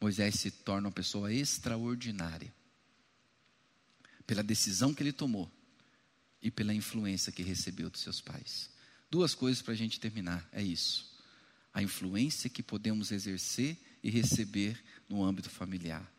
[0.02, 2.54] Moisés se torna uma pessoa extraordinária.
[4.26, 5.52] Pela decisão que ele tomou
[6.42, 8.70] e pela influência que recebeu dos seus pais.
[9.10, 11.18] Duas coisas para a gente terminar: é isso.
[11.74, 16.10] A influência que podemos exercer e receber no âmbito familiar,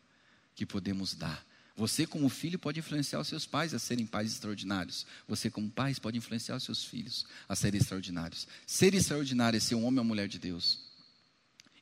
[0.55, 1.45] que podemos dar.
[1.75, 5.05] Você, como filho, pode influenciar os seus pais a serem pais extraordinários.
[5.27, 8.47] Você, como pai, pode influenciar os seus filhos a serem extraordinários.
[8.67, 10.79] Ser extraordinário é ser um homem ou mulher de Deus.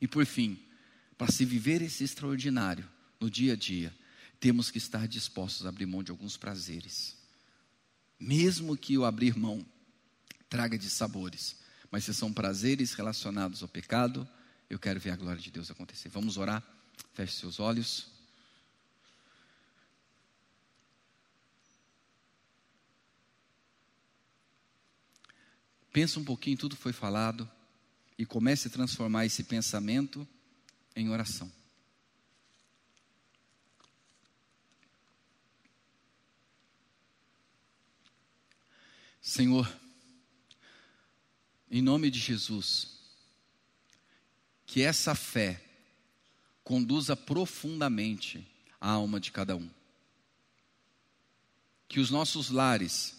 [0.00, 0.58] E por fim,
[1.18, 2.88] para se viver esse extraordinário
[3.18, 3.94] no dia a dia,
[4.38, 7.16] temos que estar dispostos a abrir mão de alguns prazeres.
[8.18, 9.64] Mesmo que o abrir mão
[10.48, 11.56] traga de sabores,
[11.90, 14.26] mas se são prazeres relacionados ao pecado,
[14.68, 16.08] eu quero ver a glória de Deus acontecer.
[16.08, 16.62] Vamos orar?
[17.12, 18.19] Feche seus olhos.
[25.92, 27.50] Pensa um pouquinho em tudo que foi falado
[28.16, 30.26] e comece a transformar esse pensamento
[30.94, 31.50] em oração.
[39.22, 39.70] Senhor,
[41.70, 42.98] em nome de Jesus,
[44.66, 45.62] que essa fé
[46.64, 48.46] conduza profundamente
[48.80, 49.68] a alma de cada um.
[51.88, 53.16] Que os nossos lares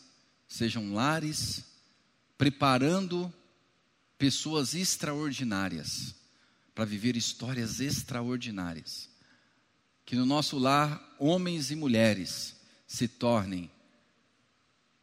[0.48, 1.71] sejam lares
[2.42, 3.32] preparando
[4.18, 6.16] pessoas extraordinárias
[6.74, 9.08] para viver histórias extraordinárias.
[10.04, 12.56] Que no nosso lar, homens e mulheres
[12.88, 13.70] se tornem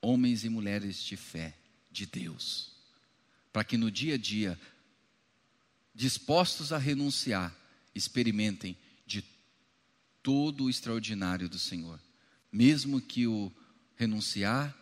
[0.03, 1.57] homens e mulheres de fé,
[1.93, 2.72] de Deus.
[3.53, 4.59] Para que no dia a dia,
[5.95, 7.57] dispostos a renunciar,
[7.95, 8.76] experimentem
[9.07, 9.24] de
[10.24, 12.01] todo o extraordinário do Senhor.
[12.51, 13.53] Mesmo que o
[13.95, 14.76] renunciar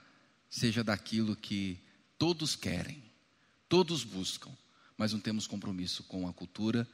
[0.49, 1.85] seja daquilo que
[2.19, 3.03] Todos querem,
[3.69, 4.51] todos buscam,
[4.97, 6.89] mas não temos compromisso com a cultura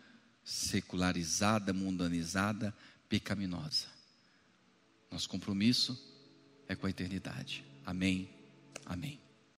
[0.45, 2.75] secularizada, mundanizada,
[3.09, 3.87] pecaminosa.
[5.11, 5.99] Nosso compromisso
[6.67, 7.65] é com a eternidade.
[7.85, 8.29] Amém.
[8.85, 9.22] Amém.